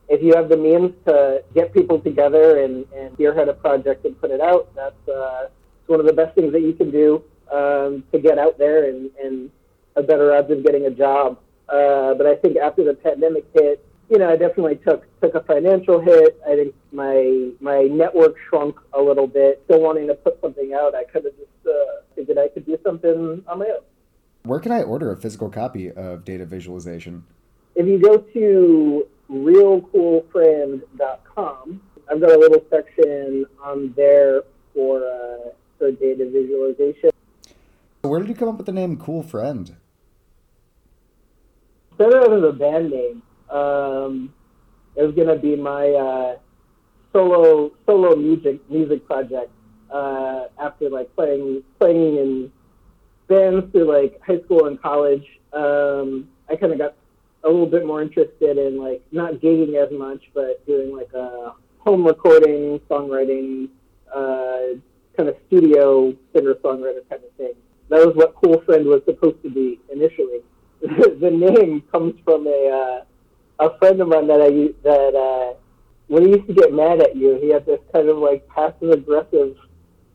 if 0.09 0.23
you 0.23 0.33
have 0.35 0.47
the 0.47 0.55
means 0.55 0.93
to 1.05 1.43
get 1.53 1.73
people 1.73 1.99
together 1.99 2.63
and, 2.63 2.85
and 2.95 3.13
spearhead 3.13 3.49
a 3.49 3.53
project 3.53 4.05
and 4.05 4.19
put 4.21 4.31
it 4.31 4.39
out, 4.39 4.73
that's 4.73 5.09
uh, 5.09 5.47
it's 5.87 5.89
one 5.89 6.01
of 6.01 6.05
the 6.05 6.13
best 6.13 6.35
things 6.35 6.51
that 6.51 6.61
you 6.61 6.73
can 6.73 6.91
do 6.91 7.23
um, 7.49 8.03
to 8.11 8.19
get 8.19 8.37
out 8.37 8.57
there 8.57 8.89
and, 8.89 9.09
and 9.23 9.49
a 9.95 10.03
better 10.03 10.35
odds 10.35 10.51
of 10.51 10.61
getting 10.65 10.85
a 10.85 10.91
job. 10.91 11.39
Uh, 11.69 12.13
but 12.13 12.27
I 12.27 12.35
think 12.35 12.57
after 12.57 12.83
the 12.83 12.93
pandemic 12.93 13.45
hit, 13.53 13.81
you 14.09 14.17
know, 14.17 14.29
I 14.29 14.35
definitely 14.35 14.75
took 14.87 15.05
took 15.21 15.33
a 15.35 15.39
financial 15.41 16.01
hit. 16.01 16.41
I 16.45 16.55
think 16.55 16.75
my 16.91 17.51
my 17.61 17.83
network 17.83 18.35
shrunk 18.49 18.75
a 18.93 19.01
little 19.01 19.27
bit. 19.27 19.61
Still 19.65 19.79
wanting 19.81 20.07
to 20.07 20.13
put 20.13 20.41
something 20.41 20.73
out, 20.73 20.93
I 20.93 21.05
could 21.05 21.23
have 21.25 21.37
just 21.37 21.47
uh, 21.65 22.01
figured 22.15 22.37
I 22.37 22.49
could 22.49 22.65
do 22.65 22.77
something 22.83 23.41
on 23.47 23.59
my 23.59 23.65
own. 23.65 23.83
Where 24.43 24.59
can 24.59 24.73
I 24.73 24.83
order 24.83 25.11
a 25.11 25.17
physical 25.17 25.49
copy 25.49 25.91
of 25.91 26.25
Data 26.25 26.45
Visualization? 26.45 27.23
If 27.75 27.85
you 27.85 27.99
go 27.99 28.17
to 28.17 29.07
realcoolfriend.com, 29.29 31.81
I've 32.09 32.21
got 32.21 32.31
a 32.31 32.37
little 32.37 32.63
section 32.69 33.45
on 33.61 33.91
there 33.97 34.43
for 34.73 35.03
uh, 35.03 35.49
for 35.77 35.91
data 35.91 36.29
visualization. 36.29 37.11
Where 38.01 38.19
did 38.19 38.29
you 38.29 38.35
come 38.35 38.49
up 38.49 38.57
with 38.57 38.65
the 38.65 38.71
name 38.71 38.97
Cool 38.97 39.23
Friend? 39.23 39.75
Instead 41.91 42.13
of 42.13 42.43
a 42.43 42.53
band 42.53 42.91
name, 42.91 43.21
um, 43.49 44.33
it 44.95 45.03
was 45.03 45.15
gonna 45.15 45.37
be 45.37 45.55
my 45.55 45.89
uh, 45.89 46.37
solo 47.11 47.71
solo 47.85 48.15
music 48.15 48.59
music 48.69 49.05
project. 49.05 49.51
Uh, 49.91 50.47
after 50.59 50.89
like 50.89 51.13
playing 51.15 51.63
playing 51.79 52.17
in 52.17 52.51
bands 53.27 53.71
through 53.71 53.91
like 53.91 54.19
high 54.21 54.39
school 54.41 54.65
and 54.67 54.81
college, 54.81 55.25
um, 55.53 56.27
I 56.49 56.55
kind 56.55 56.73
of 56.73 56.77
got 56.77 56.95
a 57.43 57.49
little 57.49 57.65
bit 57.65 57.85
more 57.85 58.01
interested 58.01 58.57
in 58.57 58.77
like 58.77 59.01
not 59.11 59.35
gigging 59.35 59.75
as 59.75 59.91
much, 59.97 60.23
but 60.33 60.65
doing 60.65 60.95
like 60.95 61.11
a 61.13 61.53
home 61.79 62.05
recording, 62.05 62.79
songwriting, 62.89 63.69
uh, 64.13 64.77
kind 65.17 65.29
of 65.29 65.35
studio 65.47 66.13
singer 66.33 66.53
songwriter 66.55 67.07
kind 67.09 67.23
of 67.23 67.31
thing. 67.37 67.53
That 67.89 68.05
was 68.05 68.15
what 68.15 68.35
Cool 68.35 68.61
Friend 68.61 68.85
was 68.85 69.01
supposed 69.05 69.41
to 69.43 69.49
be 69.49 69.79
initially. 69.91 70.41
the 70.81 71.31
name 71.31 71.83
comes 71.91 72.13
from 72.23 72.45
a 72.47 73.03
uh, 73.59 73.65
a 73.65 73.77
friend 73.79 73.99
of 73.99 74.07
mine 74.07 74.27
that 74.27 74.41
I 74.41 74.73
that 74.83 75.15
uh, 75.15 75.57
when 76.07 76.25
he 76.25 76.29
used 76.29 76.47
to 76.47 76.53
get 76.53 76.73
mad 76.73 77.01
at 77.01 77.15
you, 77.15 77.37
he 77.41 77.49
had 77.49 77.65
this 77.65 77.79
kind 77.93 78.09
of 78.09 78.17
like 78.17 78.47
passive 78.47 78.91
aggressive 78.91 79.57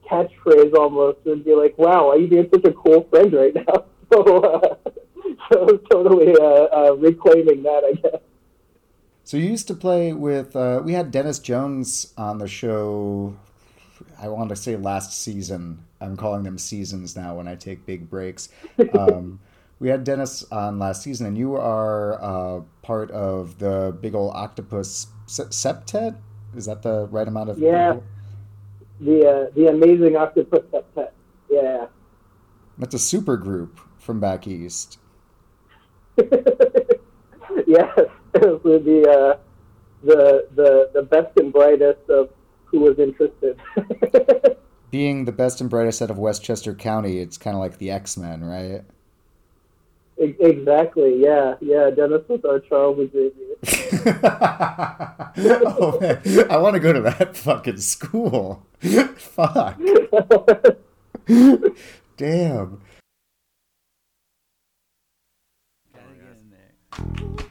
catchphrase 0.08 0.74
almost. 0.74 1.18
and 1.26 1.44
be 1.44 1.54
like, 1.54 1.76
"Wow, 1.78 2.10
are 2.10 2.18
you 2.18 2.28
being 2.28 2.48
such 2.52 2.64
a 2.64 2.72
cool 2.72 3.06
friend 3.10 3.32
right 3.32 3.54
now?" 3.54 3.84
So, 4.12 4.40
uh, 4.40 4.74
so 5.50 5.58
I 5.58 5.62
was 5.62 5.80
totally 5.90 6.34
uh, 6.38 6.44
uh, 6.44 6.96
reclaiming 6.96 7.62
that, 7.62 7.82
I 7.82 7.92
guess. 7.94 8.20
So 9.24 9.38
you 9.38 9.48
used 9.48 9.66
to 9.68 9.74
play 9.74 10.12
with. 10.12 10.54
Uh, 10.54 10.82
we 10.84 10.92
had 10.92 11.10
Dennis 11.10 11.38
Jones 11.38 12.12
on 12.18 12.36
the 12.36 12.46
show. 12.46 13.34
I 14.22 14.28
want 14.28 14.50
to 14.50 14.56
say 14.56 14.76
last 14.76 15.20
season. 15.20 15.84
I'm 16.00 16.16
calling 16.16 16.44
them 16.44 16.56
seasons 16.56 17.16
now 17.16 17.34
when 17.34 17.48
I 17.48 17.56
take 17.56 17.84
big 17.84 18.08
breaks. 18.08 18.48
Um, 18.98 19.40
we 19.80 19.88
had 19.88 20.04
Dennis 20.04 20.44
on 20.52 20.78
last 20.78 21.02
season, 21.02 21.26
and 21.26 21.36
you 21.36 21.56
are 21.56 22.22
uh, 22.22 22.60
part 22.82 23.10
of 23.10 23.58
the 23.58 23.96
big 24.00 24.14
old 24.14 24.32
octopus 24.32 25.08
septet. 25.26 26.16
Is 26.54 26.66
that 26.66 26.82
the 26.82 27.08
right 27.10 27.26
amount 27.26 27.50
of? 27.50 27.58
Yeah. 27.58 27.94
people? 27.94 28.06
The 29.00 29.28
uh, 29.28 29.50
the 29.56 29.66
amazing 29.68 30.14
octopus 30.14 30.62
septet. 30.72 31.10
Yeah. 31.50 31.86
That's 32.78 32.94
a 32.94 32.98
super 32.98 33.36
group 33.36 33.80
from 33.98 34.20
back 34.20 34.46
east. 34.46 34.98
yes, 36.16 36.16
it 38.34 38.64
would 38.64 38.84
be 38.84 39.04
uh, 39.04 39.34
the 40.04 40.46
the 40.54 40.90
the 40.94 41.02
best 41.02 41.36
and 41.38 41.52
brightest 41.52 42.08
of 42.08 42.30
who 42.72 42.80
was 42.80 42.98
interested. 42.98 43.60
Being 44.90 45.24
the 45.24 45.32
best 45.32 45.60
and 45.60 45.70
brightest 45.70 46.02
out 46.02 46.10
of 46.10 46.18
Westchester 46.18 46.74
County, 46.74 47.18
it's 47.20 47.38
kind 47.38 47.54
of 47.54 47.60
like 47.60 47.78
the 47.78 47.90
X 47.90 48.16
Men, 48.16 48.42
right? 48.44 48.82
E- 50.20 50.34
exactly. 50.40 51.22
Yeah. 51.22 51.54
Yeah. 51.60 51.90
Dennis 51.90 52.22
was 52.28 52.44
our 52.44 52.58
Charles 52.60 52.98
Xavier. 53.12 53.30
oh 55.64 55.98
man, 56.00 56.50
I 56.50 56.56
want 56.56 56.74
to 56.74 56.80
go 56.80 56.92
to 56.92 57.00
that 57.02 57.36
fucking 57.36 57.78
school. 57.78 58.66
Fuck. 59.16 59.78
Damn. 62.16 62.80
And 65.94 66.20
this 66.94 66.98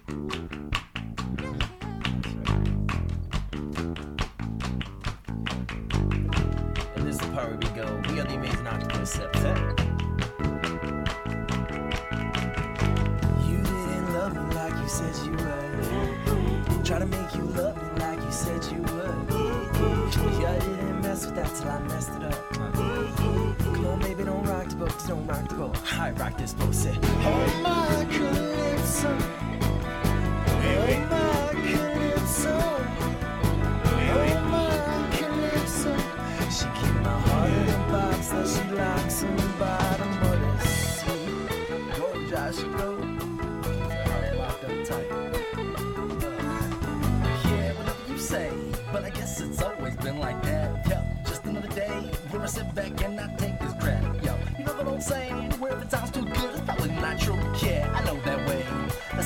is 0.10 0.50
the 0.70 0.81
where 7.48 7.58
we 7.58 7.68
go, 7.76 8.02
we 8.10 8.20
are 8.20 8.24
the 8.24 8.36
amazing 8.36 8.68
octopus 8.68 9.18
septet. 9.18 9.80
You 13.48 13.58
didn't 13.58 14.14
love 14.14 14.34
me 14.36 14.56
like 14.56 14.74
you 14.82 14.88
said 14.88 15.16
you 15.26 15.32
would. 15.32 16.86
Try 16.86 17.00
to 17.00 17.06
make 17.06 17.36
you 17.36 17.44
love 17.44 17.76
me 17.82 18.00
like 18.00 18.22
you 18.22 18.32
said 18.32 18.64
you 18.72 18.82
would. 18.82 19.32
Yeah, 20.40 20.52
I 20.52 20.60
didn't 20.60 21.02
mess 21.02 21.26
with 21.26 21.36
that 21.36 21.56
till 21.56 21.70
I 21.70 21.80
messed 21.88 22.12
it 22.12 22.24
up. 22.24 22.54
Come 22.54 23.86
on, 23.86 24.00
baby, 24.00 24.24
don't 24.24 24.44
rock 24.44 24.68
the 24.70 24.76
boat, 24.76 24.94
don't 25.08 25.26
rock 25.26 25.48
the 25.48 25.56
boat. 25.56 25.94
I 25.94 26.12
rock 26.12 26.38
this 26.38 26.54
boat, 26.54 26.76
say, 26.76 26.98
Oh 27.04 27.60
my 27.64 28.06
calypso. 28.14 29.51
The. 39.62 39.92
Yeah, 47.46 47.74
whatever 47.78 48.12
you 48.12 48.18
say, 48.18 48.52
but 48.92 49.04
I 49.04 49.10
guess 49.10 49.40
it's 49.42 49.62
always 49.62 49.96
been 49.98 50.20
like 50.20 50.42
that. 50.44 51.26
Just 51.26 51.46
another 51.46 51.68
day 51.70 51.90
where 52.30 52.42
I 52.42 52.46
sit 52.48 52.74
back 52.74 53.04
and 53.04 53.20
I 53.20 53.28
take 53.36 53.60
this 53.60 53.74
crap. 53.80 54.04
Yo, 54.24 54.36
you 54.58 54.66
know 54.66 54.74
what 54.74 54.88
I'm 54.88 55.02
saying? 55.02 55.52
Where 55.60 55.78
it 55.80 55.92
sounds 55.92 56.12
too 56.12 56.26
good, 56.26 56.52
it's 56.52 56.62
probably 56.62 56.92
not 56.92 57.20
true. 57.20 57.38
Yeah, 57.62 57.92
I 57.94 58.04
know 58.06 58.20
that 58.22 58.48
way. 58.48 58.66
The 59.16 59.24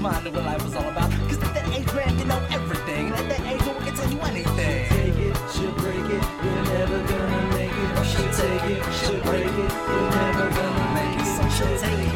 mind 0.00 0.24
what 0.24 0.44
life 0.44 0.64
was 0.64 0.74
all 0.76 0.88
about. 0.88 1.10
Cause 1.28 1.42
at 1.42 1.54
that 1.54 1.68
age, 1.68 1.92
man, 1.92 2.18
you 2.18 2.24
know 2.24 2.40
everything. 2.50 3.06
And 3.06 3.16
at 3.16 3.28
that 3.28 3.40
age, 3.52 3.60
no 3.66 3.72
one 3.72 3.84
can 3.84 3.94
tell 3.94 4.10
you 4.10 4.20
anything. 4.20 4.88
Take 4.88 5.18
it, 5.28 5.36
she'll 5.52 5.72
break 5.72 6.06
it, 6.16 6.24
you're 6.42 6.64
never 6.72 6.98
gonna 7.04 7.42
make 7.54 7.70
it. 7.70 8.06
She'll 8.10 8.32
take 8.32 8.64
it, 8.72 8.80
she'll 8.96 9.20
break 9.20 9.44
it, 9.44 9.70
you're 9.92 10.10
never 10.16 10.46
gonna 10.56 10.88
make 10.96 11.20
it. 11.20 11.28
So 11.36 11.42
she'll 11.56 11.78
take 11.78 12.00
it, 12.00 12.09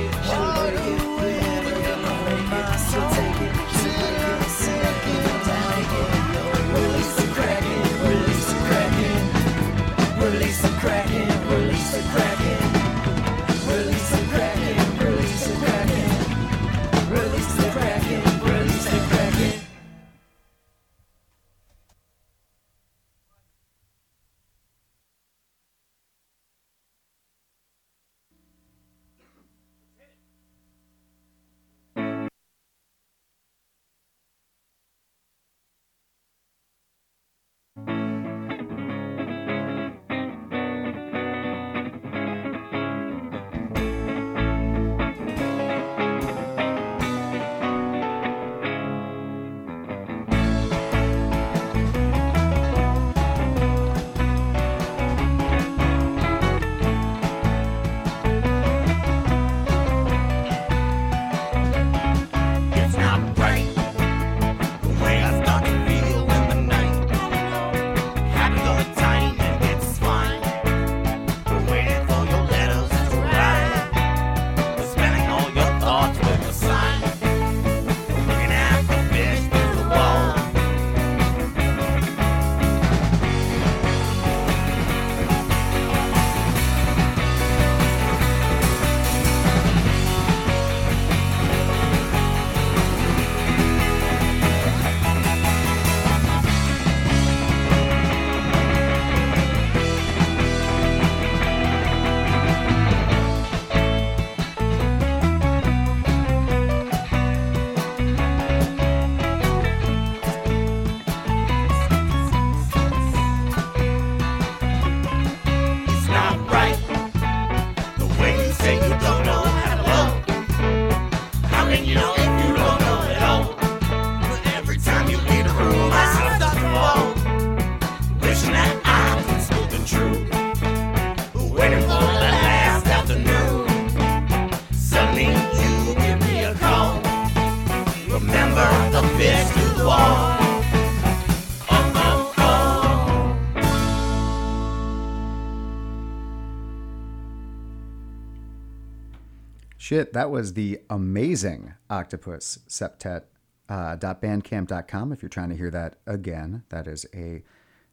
shit, 149.95 150.13
that 150.13 150.29
was 150.29 150.55
the 150.55 150.81
amazing 150.91 151.75
Octopus 151.89 152.59
Septet. 152.69 153.23
Uh, 153.69 153.97
.bandcamp.com 153.97 155.13
if 155.13 155.23
you're 155.23 155.29
trying 155.29 155.51
to 155.51 155.57
hear 155.57 155.71
that 155.71 155.97
again. 156.05 156.65
That 156.69 156.89
is 156.89 157.07
a 157.15 157.45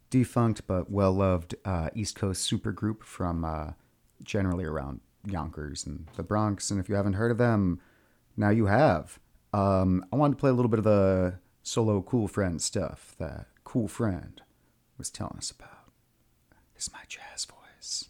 defunct 0.10 0.66
but 0.66 0.90
well 0.90 1.14
loved 1.14 1.54
uh, 1.64 1.90
East 1.94 2.16
Coast 2.16 2.52
supergroup 2.52 3.04
from 3.04 3.46
uh, 3.46 3.74
generally 4.24 4.66
around 4.66 5.00
Yonkers 5.28 5.86
and 5.86 6.08
the 6.16 6.24
Bronx. 6.24 6.72
And 6.72 6.80
if 6.80 6.90
you 6.90 6.96
haven't 6.96 7.14
heard 7.14 7.30
of 7.30 7.38
them, 7.38 7.80
now 8.36 8.50
you 8.50 8.66
have. 8.66 9.20
Um, 9.54 10.04
I 10.12 10.16
wanted 10.16 10.38
to 10.38 10.40
play 10.40 10.50
a 10.50 10.54
little 10.54 10.70
bit 10.70 10.80
of 10.80 10.86
the 10.86 11.36
solo 11.62 12.02
Cool 12.02 12.28
Friend 12.28 12.60
stuff 12.60 13.16
that 13.20 13.46
Cool 13.64 13.88
Friend 13.88 14.42
was 14.98 15.12
telling 15.12 15.38
us 15.38 15.52
about. 15.52 15.92
This 16.74 16.88
is 16.88 16.94
my 16.94 17.02
jazz 17.08 17.46
voice. 17.46 18.10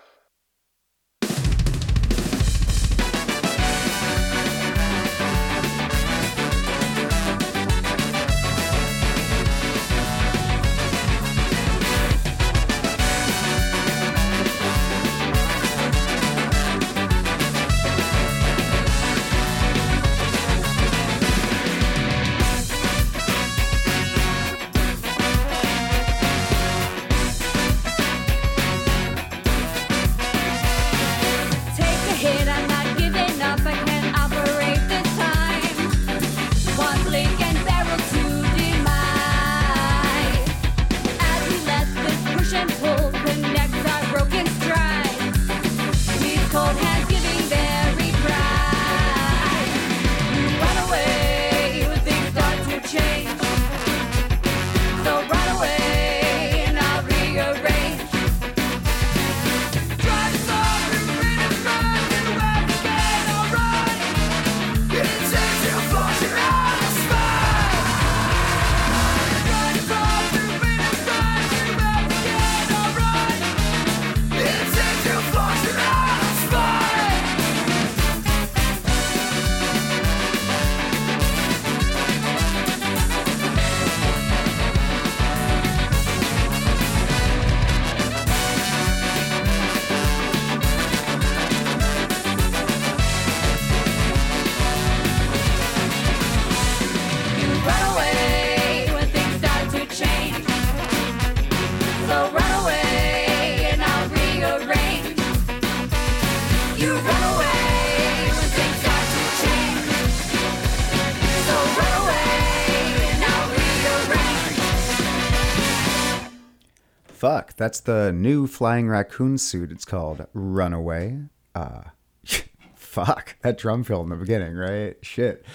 That's 117.61 117.79
the 117.81 118.11
new 118.11 118.47
Flying 118.47 118.89
Raccoon 118.89 119.37
suit. 119.37 119.71
It's 119.71 119.85
called 119.85 120.25
Runaway. 120.33 121.19
Uh, 121.53 121.83
fuck, 122.75 123.35
that 123.41 123.57
drum 123.57 123.83
fill 123.83 124.01
in 124.01 124.09
the 124.09 124.15
beginning, 124.15 124.55
right? 124.55 124.97
Shit. 125.01 125.45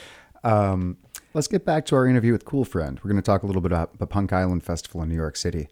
Um, 0.44 0.98
let's 1.34 1.48
get 1.48 1.64
back 1.64 1.84
to 1.86 1.96
our 1.96 2.06
interview 2.06 2.32
with 2.32 2.44
Cool 2.44 2.64
Friend. 2.64 3.00
We're 3.02 3.10
going 3.10 3.20
to 3.20 3.26
talk 3.26 3.42
a 3.42 3.46
little 3.46 3.62
bit 3.62 3.72
about 3.72 3.98
the 3.98 4.06
Punk 4.06 4.32
Island 4.32 4.62
Festival 4.62 5.02
in 5.02 5.08
New 5.08 5.16
York 5.16 5.36
City. 5.36 5.68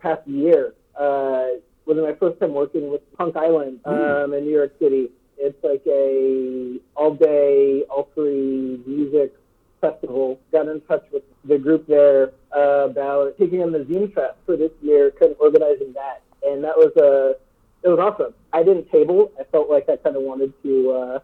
past 0.00 0.26
year 0.26 0.74
uh, 0.98 1.46
was 1.86 1.96
my 1.96 2.14
first 2.20 2.38
time 2.40 2.52
working 2.52 2.90
with 2.90 3.00
Punk 3.16 3.36
Island 3.36 3.80
um, 3.84 4.34
in 4.34 4.44
New 4.44 4.52
York 4.52 4.74
City. 4.78 5.10
It's 5.38 5.56
like 5.62 5.82
a 5.86 6.78
all 6.94 7.14
day, 7.14 7.84
all 7.88 8.08
free 8.14 8.82
music 8.86 9.34
festival. 9.80 10.40
Got 10.52 10.68
in 10.68 10.80
touch 10.82 11.04
with 11.12 11.22
the 11.44 11.58
group 11.58 11.86
there 11.86 12.32
uh, 12.56 12.88
about 12.90 13.38
taking 13.38 13.62
on 13.62 13.72
the 13.72 13.80
Zine 13.80 14.12
Fest 14.14 14.36
for 14.44 14.56
this 14.56 14.72
year, 14.82 15.10
kind 15.12 15.32
of 15.32 15.40
organizing 15.40 15.92
that, 15.94 16.22
and 16.42 16.64
that 16.64 16.76
was 16.76 16.92
uh, 16.96 17.38
it 17.82 17.88
was 17.88 17.98
awesome. 17.98 18.34
I 18.52 18.62
didn't 18.62 18.90
table. 18.90 19.32
I 19.38 19.44
felt 19.44 19.70
like 19.70 19.88
I 19.88 19.96
kind 19.96 20.16
of 20.16 20.22
wanted 20.22 20.52
to 20.62 20.90
uh, 20.90 21.18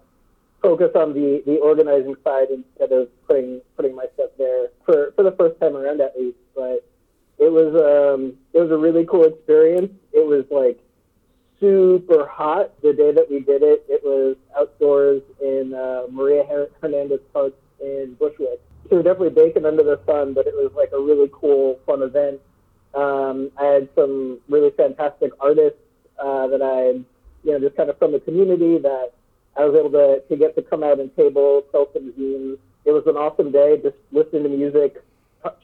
focus 0.63 0.91
on 0.95 1.13
the, 1.13 1.43
the 1.45 1.57
organizing 1.57 2.15
side 2.23 2.49
instead 2.51 2.93
of 2.93 3.09
putting 3.27 3.61
putting 3.77 3.97
myself 3.97 4.31
there 4.39 4.69
for, 4.85 5.13
for 5.17 5.25
the 5.25 5.33
first 5.33 5.59
time 5.61 5.77
around 5.77 6.01
at 6.01 6.19
least. 6.19 6.39
But 6.55 6.87
it 7.39 7.51
was 7.51 7.75
um, 7.75 8.35
it 8.53 8.61
was 8.61 8.71
a 8.71 8.77
really 8.77 9.05
cool 9.05 9.25
experience. 9.25 9.93
It 10.13 10.25
was 10.27 10.45
like 10.51 10.79
super 11.59 12.27
hot 12.27 12.81
the 12.83 12.93
day 12.93 13.13
that 13.13 13.31
we 13.31 13.41
did 13.41 13.63
it. 13.63 13.85
It 13.89 14.03
was 14.05 14.37
outdoors 14.59 15.23
in 15.41 15.75
uh, 15.75 16.05
Maria 16.11 16.45
Her- 16.45 16.71
Hernandez 16.81 17.21
Park 17.33 17.55
in 17.81 18.17
Bushwick. 18.19 18.61
So 18.85 18.91
we 18.91 18.97
were 18.97 19.03
definitely 19.03 19.31
baking 19.31 19.65
under 19.65 19.83
the 19.83 20.01
sun, 20.07 20.35
but 20.35 20.47
it 20.47 20.55
was 20.55 20.73
like 20.77 20.91
a 20.93 21.01
really 21.01 21.31
cool, 21.33 21.79
fun 21.87 22.03
event. 22.03 22.41
Um, 22.95 23.51
I 23.57 23.65
had 23.65 23.89
some 23.95 24.41
really 24.49 24.71
fantastic 24.71 25.33
artists 25.41 25.79
uh, 26.19 26.49
that 26.49 26.63
I, 26.63 26.99
you 27.47 27.53
know, 27.53 27.61
just 27.61 27.77
kind 27.77 27.89
of 27.89 27.99
from 27.99 28.13
the 28.13 28.21
community 28.21 28.79
that 28.79 29.13
I 29.57 29.65
was 29.65 29.75
able 29.79 29.91
to, 29.91 30.23
to 30.29 30.37
get 30.37 30.55
to 30.57 30.63
come 30.63 30.83
out 30.83 30.99
and 30.99 31.15
table, 31.17 31.65
sell 31.73 31.89
some 31.93 32.13
zines. 32.13 32.59
It 32.85 32.91
was 32.91 33.05
an 33.07 33.17
awesome 33.17 33.53
day, 33.53 33.79
just 33.83 33.97
listening 34.11 34.45
to 34.45 34.49
music, 34.49 35.03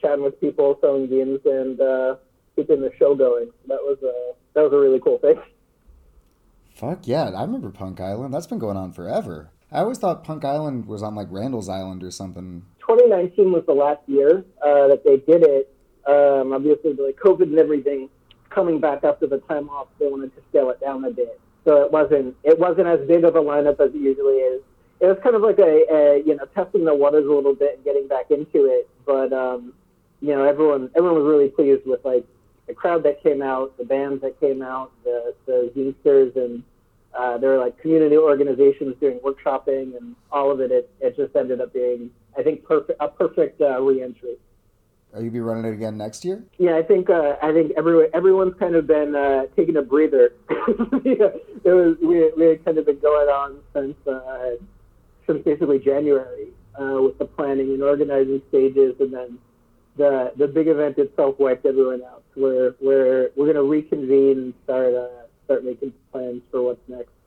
chatting 0.01 0.23
with 0.23 0.39
people, 0.39 0.77
selling 0.81 1.07
zines, 1.07 1.43
and 1.45 1.79
uh, 1.81 2.15
keeping 2.55 2.81
the 2.81 2.91
show 2.97 3.15
going. 3.15 3.51
That 3.67 3.79
was 3.81 3.97
a 4.03 4.33
that 4.53 4.63
was 4.63 4.73
a 4.73 4.77
really 4.77 4.99
cool 4.99 5.17
thing. 5.17 5.39
Fuck 6.75 6.98
yeah, 7.09 7.23
I 7.29 7.41
remember 7.41 7.71
Punk 7.71 7.99
Island. 7.99 8.31
That's 8.31 8.45
been 8.45 8.59
going 8.59 8.77
on 8.77 8.93
forever. 8.93 9.49
I 9.71 9.79
always 9.79 9.97
thought 9.97 10.23
Punk 10.23 10.45
Island 10.45 10.85
was 10.85 11.01
on 11.01 11.15
like 11.15 11.27
Randall's 11.31 11.67
Island 11.67 12.03
or 12.03 12.11
something. 12.11 12.63
2019 12.81 13.51
was 13.51 13.63
the 13.65 13.73
last 13.73 14.01
year 14.05 14.45
uh, 14.63 14.87
that 14.89 15.01
they 15.03 15.17
did 15.17 15.41
it. 15.41 15.73
Um, 16.05 16.53
obviously, 16.53 16.93
like 16.93 17.17
COVID 17.17 17.49
and 17.49 17.57
everything 17.57 18.09
coming 18.51 18.79
back 18.79 19.03
after 19.03 19.25
the 19.25 19.39
time 19.39 19.69
off, 19.69 19.87
they 19.99 20.05
wanted 20.07 20.35
to 20.35 20.41
scale 20.49 20.69
it 20.69 20.79
down 20.81 21.03
a 21.03 21.09
bit. 21.09 21.39
So 21.65 21.81
it 21.81 21.91
wasn't 21.91 22.35
it 22.43 22.59
wasn't 22.59 22.87
as 22.87 22.99
big 23.07 23.23
of 23.23 23.35
a 23.35 23.41
lineup 23.41 23.79
as 23.79 23.89
it 23.89 23.99
usually 23.99 24.35
is. 24.35 24.61
It 24.99 25.07
was 25.07 25.17
kind 25.23 25.35
of 25.35 25.41
like 25.41 25.57
a, 25.57 25.85
a 25.91 26.23
you 26.23 26.35
know 26.35 26.45
testing 26.53 26.85
the 26.85 26.93
waters 26.93 27.25
a 27.25 27.33
little 27.33 27.55
bit 27.55 27.77
and 27.77 27.83
getting 27.83 28.07
back 28.07 28.29
into 28.29 28.65
it. 28.65 28.87
But 29.07 29.33
um, 29.33 29.73
you 30.21 30.35
know 30.35 30.43
everyone 30.43 30.91
everyone 30.95 31.23
was 31.23 31.27
really 31.27 31.49
pleased 31.49 31.87
with 31.87 32.05
like 32.05 32.25
the 32.67 32.75
crowd 32.75 33.01
that 33.01 33.23
came 33.23 33.41
out, 33.41 33.75
the 33.79 33.85
bands 33.85 34.21
that 34.21 34.39
came 34.39 34.61
out, 34.61 34.91
the 35.03 35.33
the 35.47 35.71
zinesters, 35.75 36.35
and 36.35 36.63
uh, 37.17 37.37
there 37.37 37.51
were 37.51 37.57
like 37.57 37.77
community 37.79 38.17
organizations 38.17 38.95
doing 38.99 39.19
workshopping 39.19 39.97
and 39.97 40.15
all 40.31 40.51
of 40.51 40.59
it. 40.59 40.71
It, 40.71 40.89
it 40.99 41.15
just 41.15 41.35
ended 41.35 41.61
up 41.61 41.73
being 41.73 42.11
I 42.37 42.43
think 42.43 42.63
perfect 42.63 42.97
a 43.01 43.07
perfect 43.07 43.61
uh, 43.61 43.81
reentry. 43.81 44.37
Are 45.13 45.21
you 45.21 45.31
be 45.31 45.39
running 45.39 45.65
it 45.65 45.73
again 45.73 45.97
next 45.97 46.23
year? 46.23 46.43
Yeah, 46.59 46.75
I 46.75 46.83
think 46.83 47.09
uh, 47.09 47.35
I 47.41 47.51
think 47.51 47.71
everyone 47.75 48.07
everyone's 48.13 48.53
kind 48.59 48.75
of 48.75 48.85
been 48.85 49.15
uh, 49.15 49.43
taking 49.55 49.75
a 49.77 49.81
breather. 49.81 50.33
yeah, 51.03 51.33
it 51.63 51.73
was 51.73 51.97
we 52.01 52.31
we 52.37 52.45
had 52.45 52.63
kind 52.63 52.77
of 52.77 52.85
been 52.85 52.99
going 52.99 53.27
on 53.27 53.59
since 53.73 53.95
uh, 54.07 54.51
since 55.25 55.43
basically 55.43 55.79
January 55.79 56.49
uh, 56.79 57.01
with 57.01 57.17
the 57.17 57.25
planning 57.25 57.71
and 57.71 57.81
organizing 57.81 58.41
stages, 58.49 58.95
and 58.99 59.11
then 59.11 59.39
the 59.97 60.31
the 60.37 60.47
big 60.47 60.67
event 60.67 60.99
itself 60.99 61.39
wiped 61.39 61.65
everyone 61.65 62.03
out. 62.03 62.23
We're 62.35 62.75
we're 62.79 63.31
we're 63.35 63.47
gonna 63.47 63.63
reconvene 63.63 64.37
and 64.37 64.53
start 64.63 64.93
uh, 64.93 65.07
start 65.49 65.65
making 65.65 65.91
plans 66.11 66.43
for 66.51 66.61
what's 66.61 66.87
next. 66.87 67.18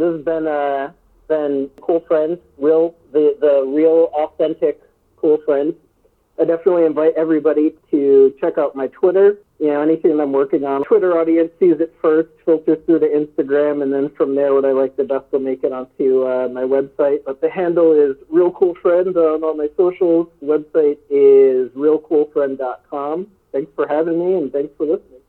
This 0.00 0.16
has 0.16 0.24
been 0.24 0.46
uh, 0.46 0.92
been 1.28 1.70
cool 1.80 2.00
friends, 2.00 2.38
real 2.58 2.94
the 3.12 3.36
the 3.40 3.64
real 3.66 4.10
authentic 4.14 4.82
cool 5.16 5.38
friends. 5.44 5.74
I 6.40 6.44
definitely 6.44 6.86
invite 6.86 7.12
everybody 7.16 7.74
to 7.90 8.34
check 8.40 8.56
out 8.56 8.74
my 8.74 8.86
Twitter. 8.88 9.38
You 9.58 9.66
know, 9.66 9.82
anything 9.82 10.18
I'm 10.18 10.32
working 10.32 10.64
on, 10.64 10.84
Twitter 10.84 11.18
audience 11.18 11.50
sees 11.60 11.80
it 11.80 11.94
first, 12.00 12.30
filters 12.46 12.78
through 12.86 13.00
to 13.00 13.06
Instagram, 13.06 13.82
and 13.82 13.92
then 13.92 14.08
from 14.16 14.34
there, 14.34 14.54
what 14.54 14.64
I 14.64 14.72
like 14.72 14.96
the 14.96 15.04
best 15.04 15.30
will 15.32 15.40
make 15.40 15.62
it 15.62 15.72
onto 15.72 16.26
uh, 16.26 16.48
my 16.48 16.62
website. 16.62 17.24
But 17.26 17.42
the 17.42 17.50
handle 17.50 17.92
is 17.92 18.16
Real 18.30 18.50
Cool 18.50 18.74
Friend 18.80 19.14
on 19.14 19.44
all 19.44 19.54
my 19.54 19.68
socials. 19.76 20.28
Website 20.42 20.96
is 21.10 21.68
realcoolfriend.com. 21.72 23.26
Thanks 23.52 23.70
for 23.74 23.86
having 23.86 24.18
me, 24.18 24.34
and 24.34 24.50
thanks 24.50 24.72
for 24.78 24.86
listening. 24.86 25.20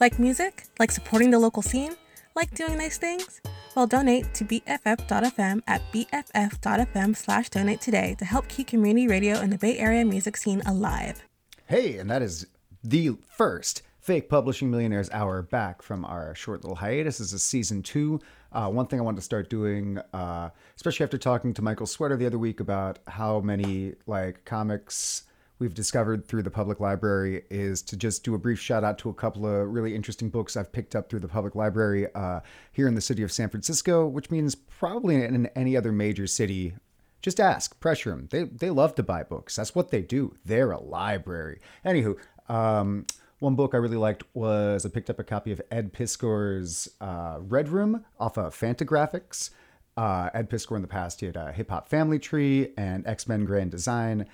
Like 0.00 0.18
music? 0.18 0.64
Like 0.80 0.90
supporting 0.90 1.30
the 1.30 1.38
local 1.38 1.62
scene? 1.62 1.94
Like 2.36 2.54
doing 2.54 2.76
nice 2.76 2.98
things? 2.98 3.40
Well, 3.74 3.86
donate 3.86 4.34
to 4.34 4.44
BFF.FM 4.44 5.62
at 5.66 5.80
BFF.FM 5.90 7.16
slash 7.16 7.48
donate 7.48 7.80
today 7.80 8.14
to 8.18 8.26
help 8.26 8.46
keep 8.48 8.66
community 8.66 9.08
radio 9.08 9.40
in 9.40 9.48
the 9.48 9.56
Bay 9.56 9.78
Area 9.78 10.04
music 10.04 10.36
scene 10.36 10.60
alive. 10.66 11.24
Hey, 11.66 11.96
and 11.96 12.10
that 12.10 12.20
is 12.20 12.46
the 12.84 13.16
first 13.26 13.80
Fake 14.00 14.28
Publishing 14.28 14.70
Millionaires 14.70 15.08
Hour 15.12 15.40
back 15.40 15.80
from 15.80 16.04
our 16.04 16.34
short 16.34 16.62
little 16.62 16.76
hiatus. 16.76 17.16
This 17.16 17.32
is 17.32 17.42
season 17.42 17.82
two. 17.82 18.20
Uh, 18.52 18.68
one 18.68 18.86
thing 18.86 19.00
I 19.00 19.02
wanted 19.02 19.16
to 19.16 19.22
start 19.22 19.48
doing, 19.48 19.98
uh, 20.12 20.50
especially 20.76 21.04
after 21.04 21.16
talking 21.16 21.54
to 21.54 21.62
Michael 21.62 21.86
Sweater 21.86 22.18
the 22.18 22.26
other 22.26 22.38
week 22.38 22.60
about 22.60 22.98
how 23.06 23.40
many 23.40 23.94
like 24.06 24.44
comics 24.44 25.22
we've 25.58 25.74
discovered 25.74 26.26
through 26.26 26.42
the 26.42 26.50
public 26.50 26.80
library, 26.80 27.44
is 27.50 27.82
to 27.82 27.96
just 27.96 28.24
do 28.24 28.34
a 28.34 28.38
brief 28.38 28.60
shout 28.60 28.84
out 28.84 28.98
to 28.98 29.08
a 29.08 29.14
couple 29.14 29.46
of 29.46 29.68
really 29.68 29.94
interesting 29.94 30.28
books 30.28 30.56
I've 30.56 30.72
picked 30.72 30.94
up 30.94 31.08
through 31.08 31.20
the 31.20 31.28
public 31.28 31.54
library 31.54 32.06
uh, 32.14 32.40
here 32.72 32.88
in 32.88 32.94
the 32.94 33.00
city 33.00 33.22
of 33.22 33.32
San 33.32 33.48
Francisco, 33.48 34.06
which 34.06 34.30
means 34.30 34.54
probably 34.54 35.16
in 35.16 35.46
any 35.56 35.76
other 35.76 35.92
major 35.92 36.26
city 36.26 36.74
just 37.22 37.40
ask, 37.40 37.80
pressure 37.80 38.10
them. 38.10 38.28
They 38.30 38.44
they 38.44 38.70
love 38.70 38.94
to 38.94 39.02
buy 39.02 39.24
books. 39.24 39.56
That's 39.56 39.74
what 39.74 39.90
they 39.90 40.00
do. 40.00 40.36
They're 40.44 40.70
a 40.70 40.80
library. 40.80 41.60
Anywho, 41.84 42.16
um, 42.48 43.04
one 43.40 43.56
book 43.56 43.74
I 43.74 43.78
really 43.78 43.96
liked 43.96 44.22
was 44.32 44.86
I 44.86 44.90
picked 44.90 45.10
up 45.10 45.18
a 45.18 45.24
copy 45.24 45.50
of 45.50 45.60
Ed 45.70 45.92
Piskor's 45.92 46.88
uh, 47.00 47.38
Red 47.40 47.68
Room 47.68 48.04
off 48.20 48.38
of 48.38 48.54
Fantagraphics. 48.54 49.50
Uh, 49.96 50.30
Ed 50.34 50.48
Piskor 50.50 50.76
in 50.76 50.82
the 50.82 50.88
past 50.88 51.20
he 51.20 51.26
had 51.26 51.36
a 51.36 51.50
Hip 51.50 51.70
Hop 51.70 51.88
Family 51.88 52.18
Tree 52.18 52.72
and 52.76 53.06
X 53.06 53.26
Men 53.26 53.44
Grand 53.44 53.70
Design, 53.70 54.26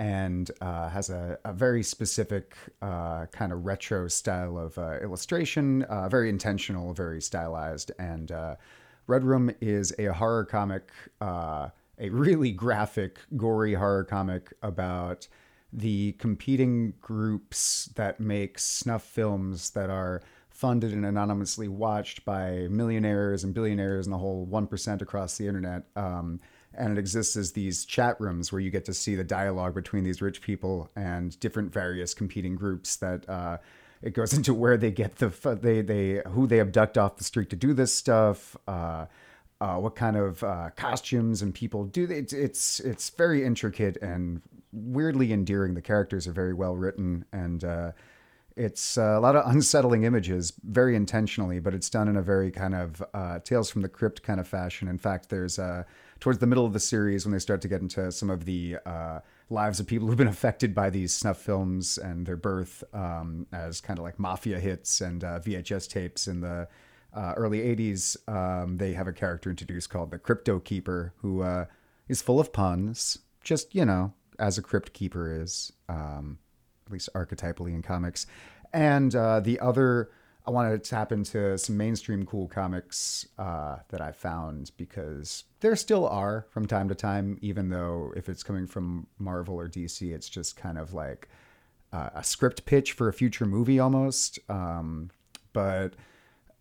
and 0.00 0.50
uh, 0.62 0.88
has 0.88 1.10
a, 1.10 1.38
a 1.44 1.52
very 1.52 1.82
specific 1.82 2.56
uh, 2.80 3.26
kind 3.26 3.52
of 3.52 3.66
retro 3.66 4.08
style 4.08 4.56
of 4.56 4.78
uh, 4.78 4.98
illustration, 5.02 5.82
uh, 5.82 6.08
very 6.08 6.30
intentional, 6.30 6.94
very 6.94 7.20
stylized. 7.20 7.92
And 7.98 8.32
uh, 8.32 8.56
Red 9.06 9.24
Room 9.24 9.50
is 9.60 9.92
a 9.98 10.06
horror 10.06 10.46
comic, 10.46 10.90
uh, 11.20 11.68
a 11.98 12.08
really 12.08 12.50
graphic, 12.50 13.18
gory 13.36 13.74
horror 13.74 14.04
comic 14.04 14.54
about 14.62 15.28
the 15.70 16.12
competing 16.12 16.94
groups 17.02 17.90
that 17.96 18.18
make 18.18 18.58
snuff 18.58 19.02
films 19.04 19.68
that 19.72 19.90
are 19.90 20.22
funded 20.48 20.94
and 20.94 21.04
anonymously 21.04 21.68
watched 21.68 22.24
by 22.24 22.68
millionaires 22.70 23.44
and 23.44 23.52
billionaires 23.52 24.06
and 24.06 24.14
the 24.14 24.18
whole 24.18 24.46
1% 24.46 25.02
across 25.02 25.36
the 25.36 25.46
internet. 25.46 25.82
Um, 25.94 26.40
and 26.74 26.96
it 26.96 26.98
exists 26.98 27.36
as 27.36 27.52
these 27.52 27.84
chat 27.84 28.20
rooms 28.20 28.52
where 28.52 28.60
you 28.60 28.70
get 28.70 28.84
to 28.84 28.94
see 28.94 29.14
the 29.14 29.24
dialogue 29.24 29.74
between 29.74 30.04
these 30.04 30.22
rich 30.22 30.40
people 30.40 30.90
and 30.94 31.38
different 31.40 31.72
various 31.72 32.14
competing 32.14 32.54
groups 32.54 32.96
that 32.96 33.28
uh, 33.28 33.58
it 34.02 34.14
goes 34.14 34.32
into 34.36 34.54
where 34.54 34.76
they 34.76 34.90
get 34.90 35.16
the 35.16 35.28
they 35.60 35.82
they 35.82 36.22
who 36.28 36.46
they 36.46 36.60
abduct 36.60 36.96
off 36.96 37.16
the 37.16 37.24
street 37.24 37.50
to 37.50 37.56
do 37.56 37.74
this 37.74 37.92
stuff 37.92 38.56
uh, 38.68 39.06
uh, 39.60 39.76
what 39.76 39.94
kind 39.94 40.16
of 40.16 40.42
uh, 40.42 40.70
costumes 40.76 41.42
and 41.42 41.54
people 41.54 41.84
do 41.84 42.04
it's 42.10 42.32
it's 42.32 42.80
it's 42.80 43.10
very 43.10 43.44
intricate 43.44 43.96
and 43.98 44.40
weirdly 44.72 45.32
endearing. 45.32 45.74
The 45.74 45.82
characters 45.82 46.26
are 46.28 46.32
very 46.32 46.54
well 46.54 46.76
written 46.76 47.24
and 47.32 47.62
uh, 47.64 47.92
it's 48.56 48.96
uh, 48.96 49.16
a 49.16 49.20
lot 49.20 49.36
of 49.36 49.46
unsettling 49.50 50.04
images 50.04 50.52
very 50.64 50.96
intentionally 50.96 51.60
but 51.60 51.74
it's 51.74 51.90
done 51.90 52.08
in 52.08 52.16
a 52.16 52.22
very 52.22 52.50
kind 52.50 52.74
of 52.74 53.02
tales 53.44 53.70
from 53.70 53.82
the 53.82 53.88
crypt 53.88 54.22
kind 54.22 54.40
of 54.40 54.48
fashion. 54.48 54.88
In 54.88 54.98
fact 54.98 55.28
there's 55.28 55.58
uh, 55.58 55.84
towards 56.20 56.38
the 56.38 56.46
middle 56.46 56.66
of 56.66 56.72
the 56.72 56.80
series 56.80 57.24
when 57.24 57.32
they 57.32 57.38
start 57.38 57.60
to 57.62 57.68
get 57.68 57.80
into 57.80 58.12
some 58.12 58.30
of 58.30 58.44
the 58.44 58.76
uh, 58.86 59.20
lives 59.48 59.80
of 59.80 59.86
people 59.86 60.06
who've 60.06 60.16
been 60.16 60.28
affected 60.28 60.74
by 60.74 60.90
these 60.90 61.12
snuff 61.12 61.38
films 61.38 61.98
and 61.98 62.26
their 62.26 62.36
birth 62.36 62.84
um, 62.92 63.46
as 63.52 63.80
kind 63.80 63.98
of 63.98 64.04
like 64.04 64.18
mafia 64.18 64.60
hits 64.60 65.00
and 65.00 65.24
uh, 65.24 65.40
vhs 65.40 65.88
tapes 65.88 66.28
in 66.28 66.40
the 66.40 66.68
uh, 67.14 67.34
early 67.36 67.58
80s 67.58 68.16
um, 68.28 68.76
they 68.76 68.92
have 68.92 69.08
a 69.08 69.12
character 69.12 69.50
introduced 69.50 69.90
called 69.90 70.10
the 70.10 70.18
crypto 70.18 70.60
keeper 70.60 71.12
who 71.22 71.42
uh, 71.42 71.64
is 72.08 72.22
full 72.22 72.38
of 72.38 72.52
puns 72.52 73.18
just 73.42 73.74
you 73.74 73.84
know 73.84 74.12
as 74.38 74.58
a 74.58 74.62
crypt 74.62 74.92
keeper 74.92 75.42
is 75.42 75.72
um, 75.88 76.38
at 76.90 76.92
least 76.92 77.08
archetypally 77.14 77.72
in 77.72 77.82
comics. 77.82 78.26
And 78.72 79.14
uh, 79.14 79.40
the 79.40 79.60
other, 79.60 80.10
I 80.46 80.50
wanted 80.50 80.82
to 80.82 80.90
tap 80.90 81.12
into 81.12 81.58
some 81.58 81.76
mainstream 81.76 82.24
cool 82.24 82.48
comics 82.48 83.26
uh, 83.38 83.76
that 83.88 84.00
I 84.00 84.12
found 84.12 84.72
because 84.76 85.44
there 85.60 85.76
still 85.76 86.08
are 86.08 86.46
from 86.50 86.66
time 86.66 86.88
to 86.88 86.94
time, 86.94 87.38
even 87.42 87.68
though 87.68 88.12
if 88.16 88.28
it's 88.28 88.42
coming 88.42 88.66
from 88.66 89.06
Marvel 89.18 89.54
or 89.54 89.68
DC, 89.68 90.12
it's 90.12 90.28
just 90.28 90.56
kind 90.56 90.78
of 90.78 90.94
like 90.94 91.28
uh, 91.92 92.10
a 92.14 92.24
script 92.24 92.64
pitch 92.64 92.92
for 92.92 93.08
a 93.08 93.12
future 93.12 93.46
movie 93.46 93.78
almost. 93.78 94.38
Um, 94.48 95.10
but 95.52 95.94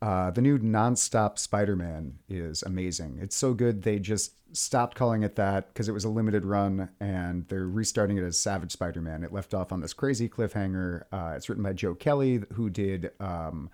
uh, 0.01 0.31
the 0.31 0.41
new 0.41 0.57
nonstop 0.57 1.37
Spider-Man 1.37 2.19
is 2.29 2.63
amazing. 2.63 3.19
It's 3.21 3.35
so 3.35 3.53
good 3.53 3.83
they 3.83 3.99
just 3.99 4.33
stopped 4.55 4.95
calling 4.95 5.23
it 5.23 5.35
that 5.35 5.67
because 5.67 5.89
it 5.89 5.91
was 5.91 6.05
a 6.05 6.09
limited 6.09 6.45
run, 6.45 6.89
and 6.99 7.47
they're 7.49 7.67
restarting 7.67 8.17
it 8.17 8.23
as 8.23 8.37
Savage 8.37 8.71
Spider-Man. 8.71 9.23
It 9.23 9.33
left 9.33 9.53
off 9.53 9.71
on 9.71 9.81
this 9.81 9.93
crazy 9.93 10.29
cliffhanger. 10.29 11.03
Uh, 11.11 11.33
it's 11.35 11.49
written 11.49 11.63
by 11.63 11.73
Joe 11.73 11.95
Kelly, 11.95 12.41
who 12.53 12.69
did 12.69 13.11
um, 13.19 13.69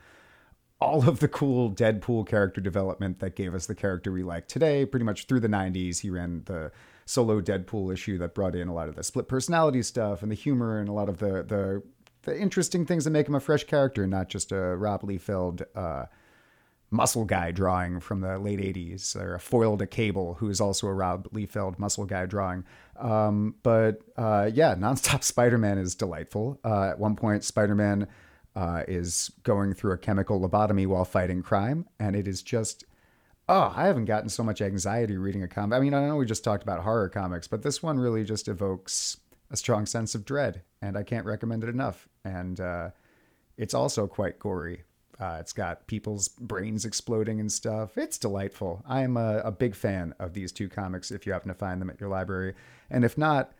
all 0.81 1.07
of 1.07 1.19
the 1.19 1.27
cool 1.27 1.71
Deadpool 1.71 2.27
character 2.27 2.59
development 2.59 3.19
that 3.19 3.35
gave 3.35 3.53
us 3.53 3.67
the 3.67 3.75
character 3.75 4.11
we 4.11 4.23
like 4.23 4.47
today. 4.47 4.85
Pretty 4.85 5.05
much 5.05 5.25
through 5.25 5.41
the 5.41 5.47
'90s, 5.47 5.99
he 5.99 6.09
ran 6.09 6.41
the 6.45 6.71
solo 7.05 7.39
Deadpool 7.39 7.93
issue 7.93 8.17
that 8.17 8.33
brought 8.33 8.55
in 8.55 8.67
a 8.67 8.73
lot 8.73 8.89
of 8.89 8.95
the 8.95 9.03
split 9.03 9.27
personality 9.27 9.83
stuff 9.83 10.23
and 10.23 10.31
the 10.31 10.35
humor 10.35 10.79
and 10.79 10.89
a 10.89 10.93
lot 10.93 11.07
of 11.07 11.19
the 11.19 11.43
the 11.43 11.83
the 12.25 12.37
interesting 12.37 12.85
things 12.85 13.05
that 13.05 13.11
make 13.11 13.27
him 13.27 13.35
a 13.35 13.39
fresh 13.39 13.63
character, 13.63 14.05
not 14.05 14.29
just 14.29 14.51
a 14.51 14.75
Rob 14.75 15.01
Liefeld 15.01 15.63
uh, 15.75 16.05
muscle 16.91 17.25
guy 17.25 17.51
drawing 17.51 17.99
from 17.99 18.21
the 18.21 18.37
late 18.37 18.59
80s, 18.59 19.15
or 19.15 19.35
a 19.35 19.39
foil 19.39 19.77
to 19.77 19.87
cable, 19.87 20.35
who 20.35 20.49
is 20.49 20.61
also 20.61 20.87
a 20.87 20.93
Rob 20.93 21.27
Liefeld 21.31 21.79
muscle 21.79 22.05
guy 22.05 22.25
drawing. 22.25 22.63
Um, 22.97 23.55
but 23.63 24.01
uh, 24.17 24.49
yeah, 24.53 24.75
Nonstop 24.75 25.23
Spider 25.23 25.57
Man 25.57 25.77
is 25.77 25.95
delightful. 25.95 26.59
Uh, 26.63 26.89
at 26.89 26.99
one 26.99 27.15
point, 27.15 27.43
Spider 27.43 27.75
Man 27.75 28.07
uh, 28.55 28.83
is 28.87 29.31
going 29.43 29.73
through 29.73 29.93
a 29.93 29.97
chemical 29.97 30.39
lobotomy 30.39 30.87
while 30.87 31.05
fighting 31.05 31.41
crime, 31.43 31.87
and 31.99 32.15
it 32.15 32.27
is 32.27 32.41
just. 32.41 32.83
Oh, 33.47 33.71
I 33.75 33.85
haven't 33.85 34.05
gotten 34.05 34.29
so 34.29 34.41
much 34.41 34.59
anxiety 34.59 35.17
reading 35.17 35.43
a 35.43 35.47
comic. 35.47 35.77
I 35.77 35.79
mean, 35.79 35.93
I 35.93 36.07
know 36.07 36.15
we 36.15 36.25
just 36.25 36.43
talked 36.43 36.63
about 36.63 36.81
horror 36.81 37.09
comics, 37.09 37.47
but 37.47 37.61
this 37.61 37.83
one 37.83 37.99
really 37.99 38.23
just 38.23 38.47
evokes 38.47 39.17
a 39.51 39.57
strong 39.57 39.85
sense 39.85 40.15
of 40.15 40.25
dread, 40.25 40.63
and 40.81 40.97
I 40.97 41.03
can't 41.03 41.25
recommend 41.25 41.63
it 41.63 41.69
enough. 41.69 42.07
And 42.23 42.59
uh, 42.59 42.89
it's 43.57 43.73
also 43.73 44.07
quite 44.07 44.39
gory. 44.39 44.83
Uh, 45.19 45.37
it's 45.39 45.53
got 45.53 45.87
people's 45.87 46.27
brains 46.27 46.83
exploding 46.83 47.39
and 47.39 47.51
stuff. 47.51 47.97
It's 47.97 48.17
delightful. 48.17 48.83
I'm 48.87 49.15
a, 49.15 49.39
a 49.39 49.51
big 49.51 49.75
fan 49.75 50.13
of 50.19 50.33
these 50.33 50.51
two 50.51 50.67
comics 50.67 51.09
if 51.09 51.25
you 51.25 51.31
happen 51.31 51.47
to 51.47 51.53
find 51.53 51.81
them 51.81 51.89
at 51.89 52.01
your 52.01 52.09
library. 52.09 52.53
And 52.89 53.05
if 53.05 53.17
not, 53.17 53.53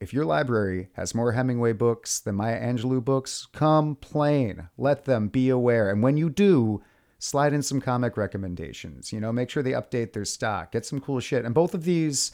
if 0.00 0.12
your 0.12 0.24
library 0.24 0.90
has 0.92 1.14
more 1.14 1.32
Hemingway 1.32 1.72
books 1.72 2.20
than 2.20 2.34
Maya 2.34 2.60
Angelou 2.60 3.04
books, 3.04 3.46
complain. 3.52 4.68
Let 4.76 5.06
them 5.06 5.28
be 5.28 5.48
aware. 5.48 5.90
And 5.90 6.02
when 6.02 6.16
you 6.16 6.30
do, 6.30 6.82
slide 7.18 7.52
in 7.52 7.62
some 7.62 7.80
comic 7.80 8.16
recommendations. 8.16 9.12
You 9.12 9.20
know, 9.20 9.32
make 9.32 9.50
sure 9.50 9.62
they 9.62 9.72
update 9.72 10.12
their 10.12 10.24
stock. 10.24 10.72
Get 10.72 10.86
some 10.86 11.00
cool 11.00 11.20
shit. 11.20 11.44
And 11.44 11.54
both 11.54 11.74
of 11.74 11.84
these 11.84 12.32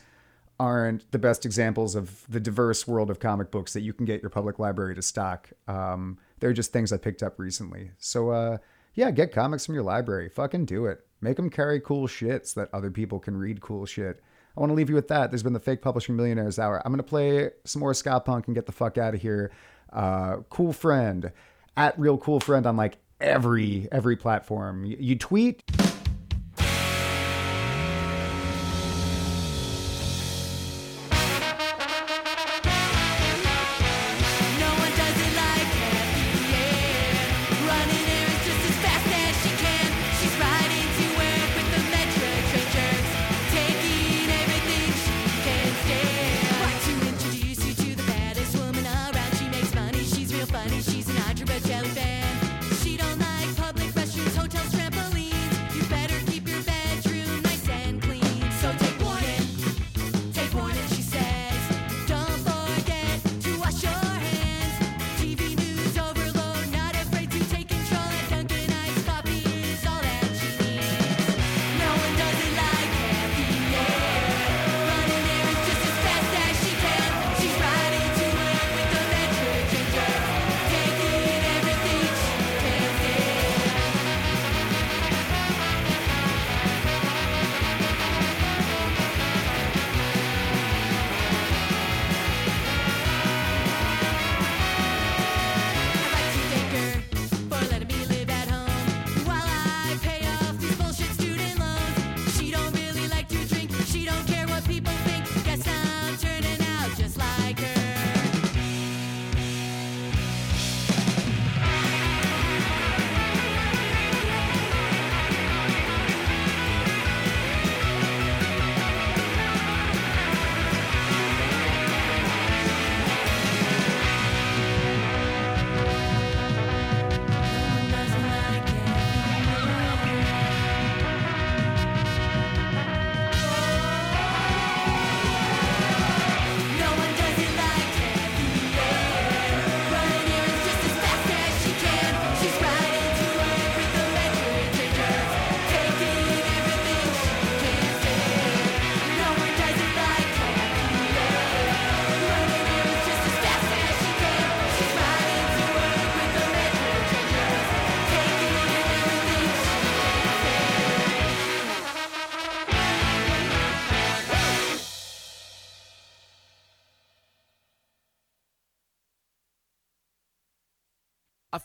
aren't 0.60 1.10
the 1.10 1.18
best 1.18 1.44
examples 1.44 1.94
of 1.94 2.24
the 2.28 2.40
diverse 2.40 2.86
world 2.86 3.10
of 3.10 3.18
comic 3.18 3.50
books 3.50 3.72
that 3.72 3.80
you 3.80 3.92
can 3.92 4.04
get 4.04 4.22
your 4.22 4.30
public 4.30 4.58
library 4.58 4.94
to 4.94 5.02
stock. 5.02 5.50
Um, 5.66 6.18
they're 6.40 6.52
just 6.52 6.72
things 6.72 6.92
I 6.92 6.96
picked 6.96 7.22
up 7.22 7.38
recently. 7.38 7.90
So, 7.98 8.30
uh, 8.30 8.58
yeah, 8.94 9.10
get 9.10 9.32
comics 9.32 9.66
from 9.66 9.74
your 9.74 9.84
library. 9.84 10.28
Fucking 10.28 10.66
do 10.66 10.86
it. 10.86 11.04
Make 11.20 11.36
them 11.36 11.50
carry 11.50 11.80
cool 11.80 12.06
shit 12.06 12.46
so 12.46 12.60
that 12.60 12.74
other 12.74 12.90
people 12.90 13.18
can 13.18 13.36
read 13.36 13.60
cool 13.60 13.86
shit. 13.86 14.22
I 14.56 14.60
want 14.60 14.70
to 14.70 14.74
leave 14.74 14.88
you 14.88 14.94
with 14.94 15.08
that. 15.08 15.30
There's 15.30 15.42
been 15.42 15.52
the 15.52 15.60
Fake 15.60 15.82
Publishing 15.82 16.14
Millionaires 16.14 16.58
Hour. 16.60 16.80
I'm 16.84 16.92
going 16.92 16.98
to 16.98 17.02
play 17.02 17.50
some 17.64 17.80
more 17.80 17.94
ska 17.94 18.20
punk 18.20 18.46
and 18.46 18.54
get 18.54 18.66
the 18.66 18.72
fuck 18.72 18.98
out 18.98 19.14
of 19.14 19.20
here. 19.20 19.50
Uh, 19.92 20.36
cool 20.48 20.72
friend. 20.72 21.32
at 21.76 21.98
Real 21.98 22.18
Cool 22.18 22.40
Friend 22.40 22.64
on 22.66 22.76
like 22.76 22.98
every 23.20 23.88
every 23.90 24.16
platform. 24.16 24.84
You, 24.84 24.96
you 25.00 25.18
tweet. 25.18 25.62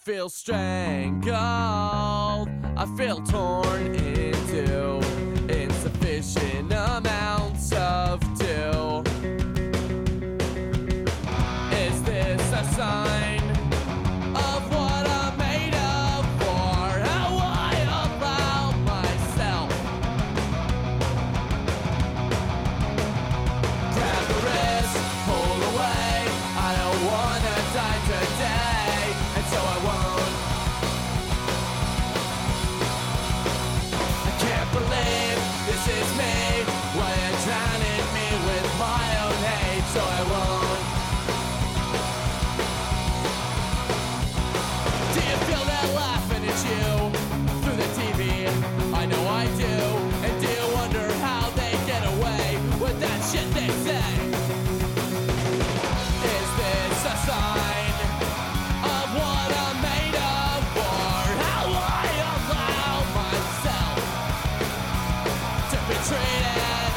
Feel 0.10 0.28
strangled. 0.28 1.38
I 1.38 2.86
feel 2.98 3.22
torn 3.22 3.94
into 3.94 4.89
to 66.10 66.89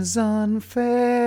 is 0.00 0.16
unfair. 0.16 1.19